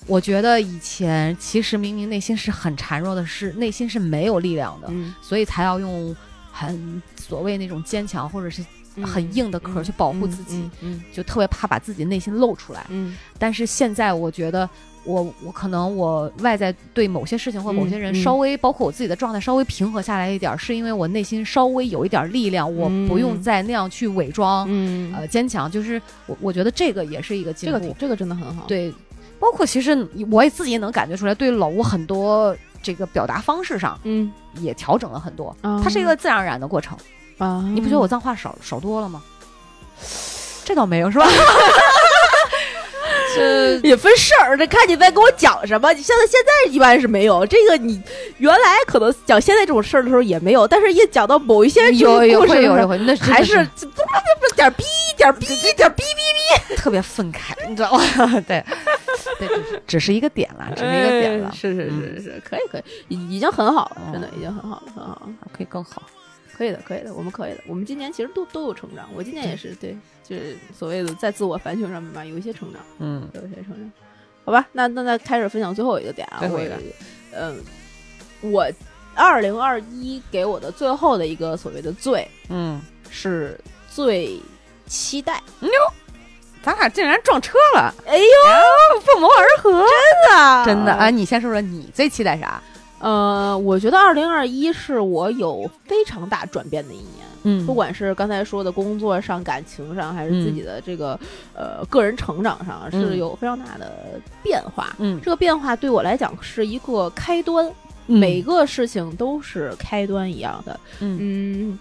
[0.07, 6.15] 我觉得以前其实明明内心是很孱弱的，是内心是没有力量的，嗯，所以才要用
[6.51, 8.65] 很所谓那种坚强或者是
[9.03, 12.85] 很硬的壳去保护自己，嗯嗯就特别怕把自己内心露出来。
[12.89, 14.67] 嗯但是现在我觉得
[15.09, 27.79] 我我可能我外在对某些事情或某些人稍微，包括我自己的状态稍微平和下来一点儿，是因为我内心稍微有一点力量，我不用嗯再那样去伪装、嗯，呃坚强，就是我我觉得这个也是一个进步。
[27.79, 28.93] 这个这个真的很好，，对，
[29.39, 34.31] 包括其实我也自己也能感觉出来，对老吴很多这个表达方式上嗯
[34.61, 36.95] 也调整了很多，啊它是一个自然而然的过程。
[37.39, 39.23] 啊，你不觉得我脏话少少多了吗？
[40.65, 41.25] 这倒没有，是吧？
[43.35, 45.91] 这也分事儿，这看你在跟我讲什么。
[45.93, 48.01] 你现在现在一般是没有这个，你
[48.37, 54.03] 原来可能讲现在这种事儿的时候也没有，但是一讲到某一些有有会有有会，那还是是不不
[54.49, 54.83] 不点儿逼
[55.17, 58.03] 点儿逼点逼逼逼特别愤慨，你知道吗？
[58.47, 58.63] 对，
[59.37, 59.47] 对，
[59.87, 62.77] 只是一个点了，只是一个点了哎，是是嗯是是，可以可
[63.07, 66.01] 以，已已经很好了，哦真的已经很好了，很好了，可以更好。
[66.59, 69.97] 可以的可以的，我们可以的，我们今年其实都都有成长，我今年也是对，
[70.27, 72.81] 就是所谓的在自我反省上面吧，有一些成长。
[72.97, 73.89] 嗯有一些成长。
[74.43, 76.59] 好吧，那那那开始分享最后一个点啊，我
[77.31, 77.63] 嗯，
[78.41, 78.69] 我
[79.15, 83.57] 二零二一给我的最后的一个所谓的最嗯，是
[83.89, 84.37] 最
[84.85, 85.69] 期待，哟
[86.61, 88.25] 咱俩竟然撞车了，哎呦，
[89.05, 91.09] 不谋而合，真的真的啊！！
[91.09, 92.61] 你先说说你最期待啥？
[92.99, 97.27] 呃，我觉得二零二一是我有非常大转变的一年。
[97.43, 101.17] 嗯不管是刚才说的工作上、感情上，还是自己的这个、
[101.53, 104.93] 呃个人成长上，是嗯有非常大的变化。
[104.99, 107.71] 嗯，这个变化对我来讲是一个开端，
[108.07, 110.77] 每个事情都是开端一样的。
[110.99, 111.79] 嗯嗯，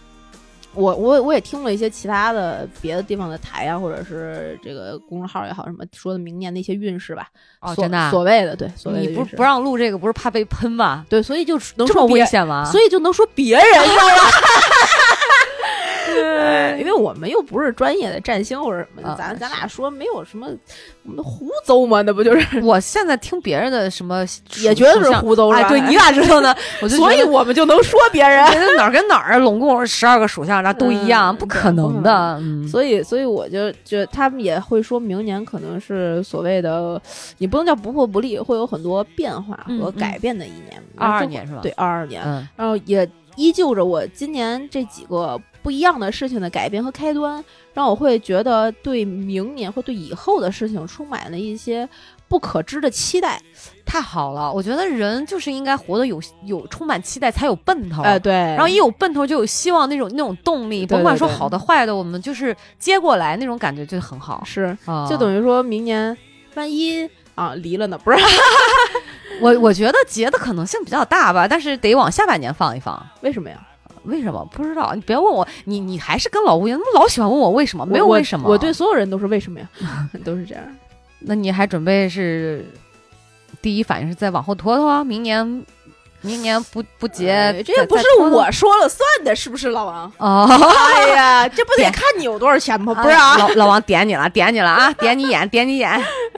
[0.78, 7.26] 我我我也听了一些其他的别的地方的台啊，或者是这个公众号也好，什么说的明年的一些运势吧。
[7.60, 11.04] 哦，所真的啊，所谓的对，所谓的你不不让录这个，不是怕被喷吗？
[11.08, 12.64] 对，所以就能这么说别危险吗？
[12.70, 14.22] 所以就能说别人，知道吗？
[16.20, 20.46] 对，因为我们又不是专业的占星或者什么咱咱俩说没有什么，
[21.04, 22.60] 我们胡诌嘛，那不就是？
[22.64, 24.24] 我现在听别人的什么
[24.60, 26.54] 也觉得是胡诌哎，对你咋知道呢？
[26.82, 28.44] 我就所以我们就能说别人。
[28.76, 32.36] 哪儿跟哪儿拢共十二个属相，然后都一样，嗯不可能的。
[32.40, 37.00] 嗯，所以，所以我就觉得他们也会说明年可能是所谓的，
[37.38, 40.80] 你不能叫不破不立，会有很多变化和改变的一年。
[40.96, 47.44] 二二年是吧对，二二年，嗯然后也依旧着我今年这几个不一样的事情的改变和开端，
[47.74, 51.86] 让我会觉得对明年或对以后的事情充满了一些
[52.26, 53.38] 不可知的期待。
[53.84, 58.02] 太好了，我觉得人就是应该活得有有充满期待，才有奔头。
[58.02, 64.42] 哎、对，然后一有奔头就有希望，那种那种动力，甭管说好的坏的，我们就是接过来，那种感觉就很好。
[64.46, 66.16] 是啊，就等于说明年
[66.54, 67.98] 万一啊离了呢？
[68.02, 68.16] 不是？
[69.42, 73.06] 我我觉得结的可能性比较大吧，但是得往下半年放一放。
[73.20, 73.67] 为什么呀？
[74.08, 74.92] 为什么不知道？
[74.94, 78.48] 你别问我，你你还是跟老吴一样，老喜欢问我为什么，没有为什么。
[78.48, 79.68] 我对所有人都是为什么呀？
[80.24, 80.64] 都是这样。
[81.20, 82.64] 那你还准备是
[83.60, 85.64] 第一反应是再往后拖拖，明年
[86.20, 90.12] 明年不不结，哎这也不是我说了算的，是不是老王？
[90.18, 90.48] 哦。
[90.94, 92.92] 哎呀， 这不得看你有多少钱吗？
[92.94, 93.36] 不是啊。
[93.38, 95.88] 老老王点你了，点你了啊， 点你眼，点你眼。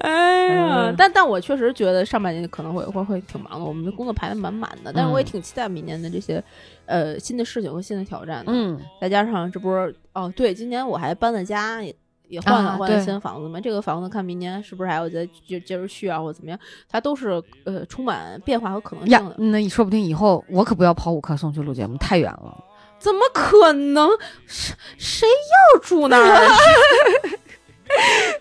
[0.02, 6.42] 哎呀，嗯但但我确实觉得上半年可能会会会挺忙的，我们的工作排的满满的，但是我也嗯挺期待明年的这些
[6.86, 11.94] 呃新的事情和新的挑战的。，嗯，再加上这不是哦，对，今年我还搬了家，也
[12.30, 13.60] 也换了、啊换了新房子嘛。
[13.60, 16.58] 这个房子看明年是不是还要再接接着续啊，或者怎么样？
[16.88, 22.64] 它都是呃充满变化和可能性的。，那你说不定以后我可不要跑五棵松去录节目，太远了。
[22.98, 24.08] 怎么可能？
[24.46, 25.28] 谁谁
[25.74, 26.52] 要住那儿啊？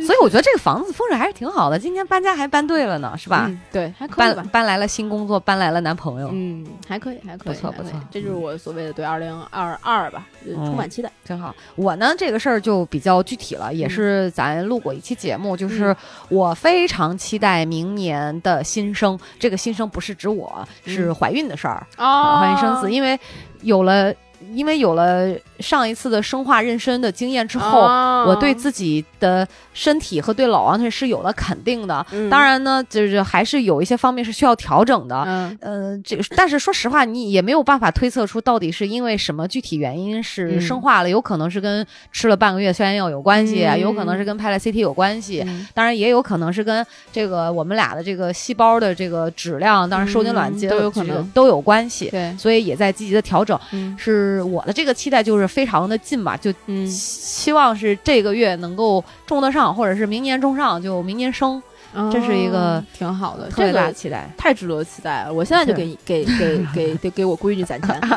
[0.00, 3.46] 所以我觉得这个房子风水还是挺好的，今天搬家还搬对了呢，是吧？
[3.48, 4.44] 嗯对，还可以搬吧。
[4.50, 11.10] 搬来了新工作，搬来了男朋友，嗯，还可以，还可以，不错不错这就是我所谓的对二零二二吧，就充满期待。
[11.24, 11.54] 真好。
[11.74, 15.94] 我呢，这个事儿就比较具体了，也是咱录过一期节目，就是
[16.28, 19.18] 我非常期待明年的新生。
[19.38, 23.18] 这个新生不是指我，是怀孕的事儿，啊怀孕生子，因为
[23.60, 24.12] 有了。
[24.54, 25.32] 因为有了
[25.62, 28.26] 上一次的生化妊娠的经验之后，哦。
[28.28, 32.04] 我对自己的身体和对老王是有了肯定的。
[32.10, 32.28] 嗯。
[32.28, 35.22] 当然呢，就是还是有一些方面是需要调整的。
[35.26, 35.58] 嗯。
[35.60, 40.60] 呃，这个，但是说实话，你也没有办法推测出到底是因为什么具体原因是嗯。
[40.60, 43.78] 生化了，有可能是跟吃了半个月消炎药有关系，嗯。
[43.78, 45.66] 有可能是跟拍了 CT 有关系，嗯。
[45.72, 51.22] 当然也有可能是跟这个我们俩的这个细胞的这个质量，当然受精卵都有可能。
[51.34, 53.58] 都有关系，对，所以也在积极的调整。
[53.72, 53.96] 嗯。
[53.98, 61.62] 是我的这个期待就是非常的近吧，就嗯希望是这个月能够种得上，或者是明年种上，就明年生，
[62.10, 64.28] 这是一个哦挺好的，特别大的期待。
[64.38, 65.32] 太值得期待了。
[65.32, 68.00] 我现在就给给给给给给我闺女攒钱，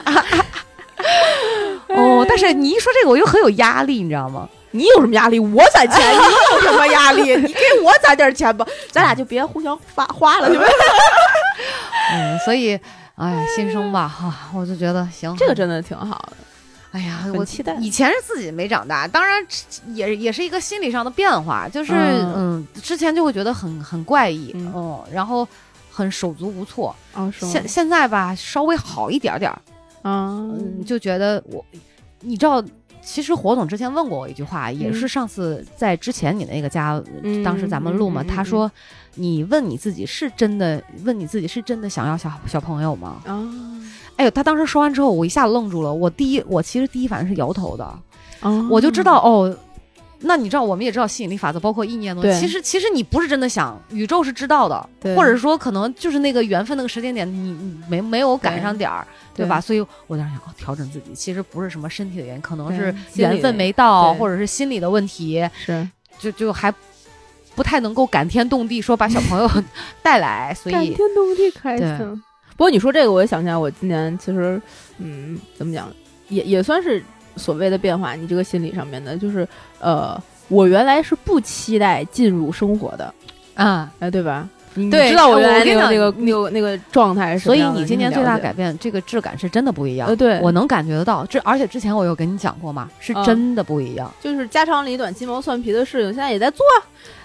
[1.89, 4.47] 哦，但是你一说这个，我又很有压力，你知道吗？
[4.71, 5.39] 你有什么压力？
[5.39, 6.17] 我攒钱，你
[6.53, 7.35] 有什么压力？
[7.37, 10.65] 你给我攒点钱吧，咱俩就别互相发花了，对吧？
[12.13, 12.77] 嗯，所以，
[13.15, 16.35] 哎呀，新生吧，哈、我就觉得行，这个真的挺好的，
[16.95, 17.75] 哎呀，我期待。
[17.75, 19.45] 以前是自己没长大，当然
[19.93, 25.45] 也也是一个心理上的变化，就是嗯嗯之前就会觉得很很怪异，嗯嗯，然后
[25.91, 26.95] 很手足无措。
[27.13, 29.61] 哦，现现在吧，稍微好一点点儿，
[30.09, 31.65] 啊，嗯，就觉得我，
[32.21, 32.63] 你知道。
[33.07, 38.71] 其实火总之前问过我一句话，也是上次在之前你那个家，嗯当时咱们录嘛，嗯嗯嗯他说，
[39.13, 43.21] 你问你自己是真的，问你自己是真的想要小小朋友吗？
[43.27, 43.47] 啊
[44.17, 45.93] 哎呦，他当时说完之后，我一下子愣住了。
[45.93, 47.83] 我第一，我其实第一反应是摇头的，
[48.39, 49.55] 啊我就知道哦。
[50.19, 52.39] 那你知道，我们也知道吸引力法则，包括意念的东西。
[52.39, 59.05] 其实，其实你不是真的想，宇宙是知道的，或者说可能就是那个缘分那个时间点，你你没没有赶上点儿，
[59.35, 59.59] 对对吧？
[59.61, 65.87] 所以我当时想，哦，调整自己，其实不是什么身体的原因，可能是缘分没到，或者是心理的问题，是
[66.17, 66.73] 就就还
[67.53, 69.51] 不太能够感天动地说把小朋友
[70.01, 72.23] 带来，所以感天动地开对心。
[72.57, 74.61] 不过你说这个，我也想起来，我今年其实，
[74.97, 75.89] 嗯，怎么讲，
[76.29, 77.03] 也也算是
[77.35, 78.15] 所谓的变化。
[78.15, 79.47] 你这个心理上面的，就是
[79.79, 83.13] 呃，我原来是不期待进入生活的，
[83.55, 84.47] 啊，哎，对吧？
[84.77, 90.05] 你知道我我原来那个那个那个那个状态是什所以你今年最大改变，这个质感是真的不一样。
[90.09, 91.25] 呃对我能感觉得到。
[91.27, 94.13] 这而且之前我有跟你讲过嘛，是嗯真的不一样。
[94.19, 96.65] 就是家长里短、鸡毛蒜皮的事情，现在也在做，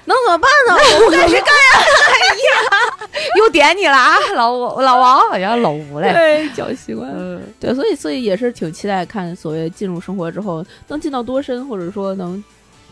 [0.04, 0.74] 能怎么办呢？
[0.74, 1.30] 我不干呀！
[1.30, 2.94] 哎 呀
[3.36, 6.12] 又点你了啊，老吴老王，哎呀，老吴嘞。
[6.12, 7.10] 对，搅习惯。
[7.14, 12.42] 嗯，对，所以所以也是挺期待看所谓进入生活之后能进到多深，或者说能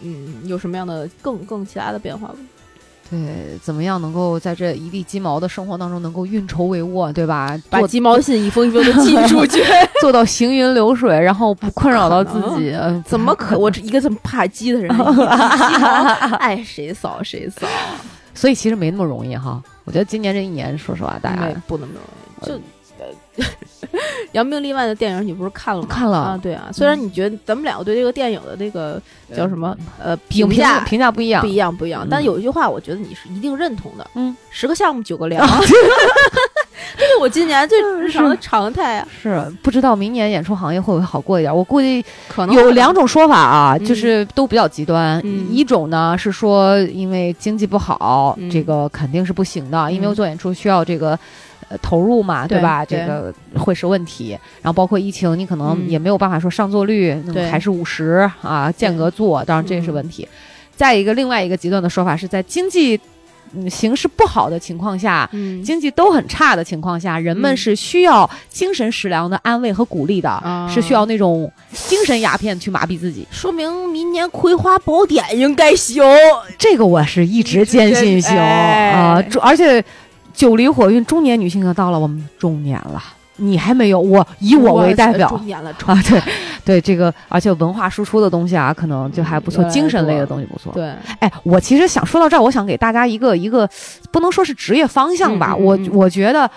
[0.00, 2.36] 嗯有什么样的更更其他的变化吧。
[3.10, 3.18] 对，
[3.62, 7.58] 怎么样能够在这一地鸡毛的生活当中能够运筹帷幄，对吧？
[7.70, 9.62] 把鸡毛信一封一封的寄出去，
[10.00, 12.70] 做到行云流水，然后不困扰到自己。
[12.78, 13.58] 嗯，怎么可？
[13.58, 14.94] 我这一个这么怕鸡的人，
[16.38, 17.66] 爱谁扫谁扫，
[18.34, 19.62] 所以其实没那么容易哈。
[19.84, 22.46] 我觉得今年这一年，说实话，大没家不那么容易。
[22.46, 22.60] 就呃，
[24.32, 25.88] 扬名立万的电影你不是看了吗？
[25.90, 26.68] 看了啊，对啊。
[26.72, 29.00] 虽然你觉得咱们两个对这个电影的这个
[29.34, 31.48] 叫什么呃评评价评价不一样不。
[31.48, 35.46] 一样不一样，嗯但有一句话我觉得你是一定认同的，嗯，十个项目九个凉，
[36.96, 41.54] 这是我今年最日常的常态啊， 是不知道明年演出行业会不会好过一点？
[41.54, 45.20] 我估计可能有两种说法啊，嗯就是都比较极端。
[45.24, 51.18] 嗯一种呢是说，因为经济不好，嗯这个肯定是不行的，因为嗯我做演出需要这个。
[51.68, 52.84] 呃，投入嘛，对吧？
[52.84, 54.30] 这个会是问题。
[54.62, 57.14] 然后包括疫情，你可能嗯也没有办法说上座率
[57.50, 60.26] 还是五十啊，间隔做，当然这是嗯问题。
[60.74, 62.98] 再一个，另外一个极端的说法是在经济
[63.54, 73.26] 嗯形势不好的情况下，嗯经济都很差的情况下，人们嗯是需要精神食粮的安慰和鼓励的，啊是需要那种精神鸦片去麻痹自己。
[73.30, 76.02] 说明明年《葵花宝典》应该行，
[76.56, 79.82] 这个我是一直坚信行哎啊，主而且
[80.38, 83.02] 九离火运中年女性要到了我们中年了。
[83.40, 86.22] 你还没有，我以我为代表中年了，啊，对，
[86.64, 90.72] 对这个，而且文化输出的东西啊，可能就还不错，对精神类的东西不错。
[90.72, 93.68] 对，哎，我其实想说到这儿，我想给大家一个一个，
[94.12, 96.48] 不能说是职业方向吧，我我觉得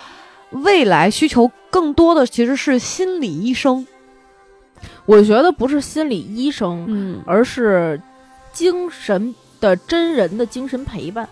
[0.51, 3.85] 未来需求更多的其实是心理医生。
[5.07, 7.99] 我觉得不是心理医生，嗯，而是
[8.53, 11.27] 精神的真人的精神陪伴。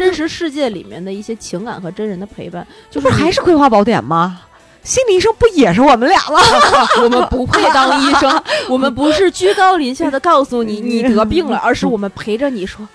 [0.00, 4.40] 真实世界里面的一些情感和真人的陪伴，就不是还是《葵花宝典》吗？
[4.82, 6.40] 心理医生不也是我们俩吗？
[7.04, 12.88] 我们不配当医生， 我们不是居高临下的告诉你你得病了，而是我们陪着你说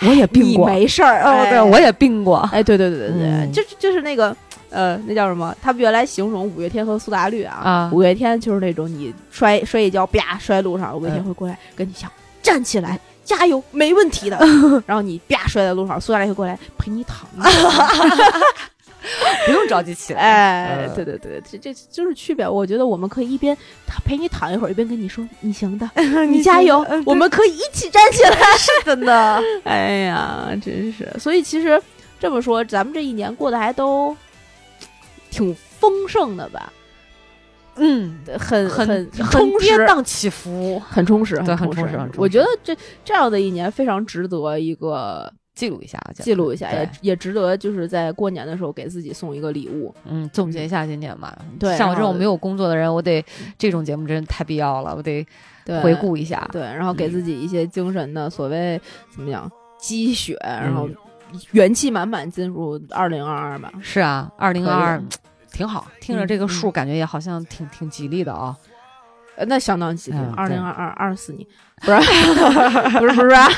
[0.00, 1.22] 我也病过你过，没事儿。
[1.22, 2.38] 哦，哎对，我也病过。
[2.52, 4.36] 哎，对对对对对，嗯就就是那个
[4.70, 5.54] 呃，那叫什么？
[5.62, 12.10] 他们原来形容五月天和苏打绿啊，啊五月天就是那种你摔摔一跤，啪摔路上，五月天会过来跟你讲
[12.42, 12.98] 站起来。
[13.28, 14.38] 加油，没问题的。
[14.86, 18.40] 然后你啪摔在路上，苏打绿会过来陪你躺一会儿。
[19.46, 20.20] 不用着急起来。
[20.20, 22.46] 哎，嗯对对对，这这就是区别。
[22.48, 23.56] 我觉得我们可以一边
[24.04, 25.88] 陪你躺一会儿，一边跟你说 你行的，
[26.26, 28.36] 你加油，我们可以一起站起来。
[28.56, 31.08] 是的呢，哎呀，真是。
[31.18, 31.80] 所以其实
[32.18, 34.16] 这么说，咱们这一年过得还都
[35.30, 36.72] 挺丰盛的吧？
[37.78, 49.94] 嗯，很很很跌宕起伏，很充实，对很充实我觉得这这样的一年非常值得一个记录一下，记录一下，也也值得就是在过年的时候给自己送一个礼物。
[50.04, 51.36] 嗯，总结一下今年吧。
[51.58, 53.24] 对像我这种没有工作的人，我得
[53.56, 55.26] 这种节目真的太必要了，我得，
[55.82, 56.48] 回顾一下。
[56.52, 60.96] 对，然后给嗯自己一些精神的所谓怎么讲积雪，然后嗯
[61.50, 63.72] 元气满满进入二零二二吧。
[63.82, 65.02] 是啊，二零二二
[65.52, 68.56] 挺好，听着嗯这个数，嗯感觉也好像挺挺吉利的啊。
[69.36, 71.46] 呃，那相当吉利二零二二二四年，
[71.80, 71.98] 不是
[72.98, 73.48] 不是不是啊，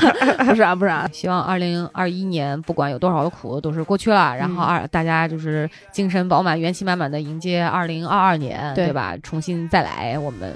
[0.45, 9.17] 不是啊不是啊，希望二零二一年不管有多少的苦都是过去了，然后嗯二大家就是精神饱满、元气满满的迎接二零二二年，对对吧？
[9.23, 10.53] 重新再来，我们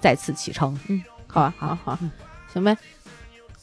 [0.00, 0.78] 再次启程。
[0.88, 2.10] 嗯好啊好好嗯，
[2.52, 2.76] 行呗。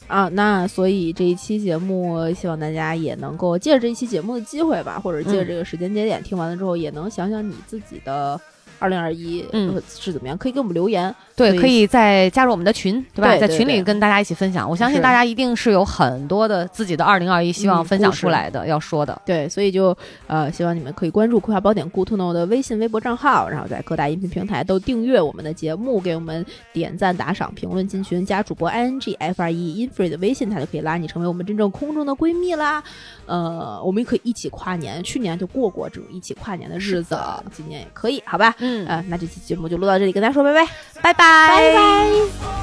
[0.08, 8.40] 啊，那所以这一期节目，希望大家也能够借着这一期节目的机会吧，或者借着嗯这个时间节点听完了之后，也能想想你自己的
[8.78, 11.14] 二零二一嗯是怎么样，可以给我们留言。
[11.38, 13.28] 对，可以再加入我们的群，对吧？
[13.28, 14.68] 对对在群里跟大家一起分享。
[14.68, 19.22] 我相信大家一定是有很多的自己的二零二一希望嗯分享出来的，要说的。
[19.24, 32.82] 对，所以就呃，希望你们可以关注《葵花宝典 Good to Know》的微信、微博账号，然后在各大音频平台都订阅我们的节目，给我们点赞、打赏、评论、进群，加主播 i n g f r e infree 的微信，他就可以拉你成为我们真正空中的闺蜜啦。
[33.26, 37.16] 呃，我们也可以一起跨年，去年就过过这种一起跨年的日子，
[37.52, 38.54] 今年也可以，好吧？
[38.58, 40.66] 嗯啊、那这期节目就录到这里，跟大家说拜拜，
[41.02, 42.57] 拜拜，拜拜。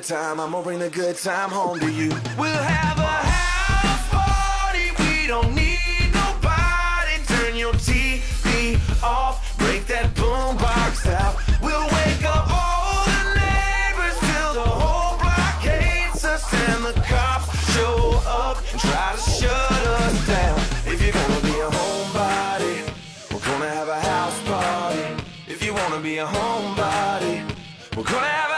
[0.00, 0.40] Good time.
[0.40, 2.08] I'm gonna bring the good time home to you.
[2.38, 4.90] We'll have a house party.
[4.98, 7.16] We don't need nobody.
[7.26, 9.58] Turn your TV off.
[9.58, 11.36] Break that boombox out.
[11.60, 16.44] We'll wake up all the neighbors till the whole block hates us.
[16.68, 20.58] And the cops show up and try to shut us down.
[20.86, 22.76] If you're gonna be a homebody,
[23.32, 25.24] we're gonna have a house party.
[25.46, 27.44] If you wanna be a homebody,
[27.96, 28.49] we're gonna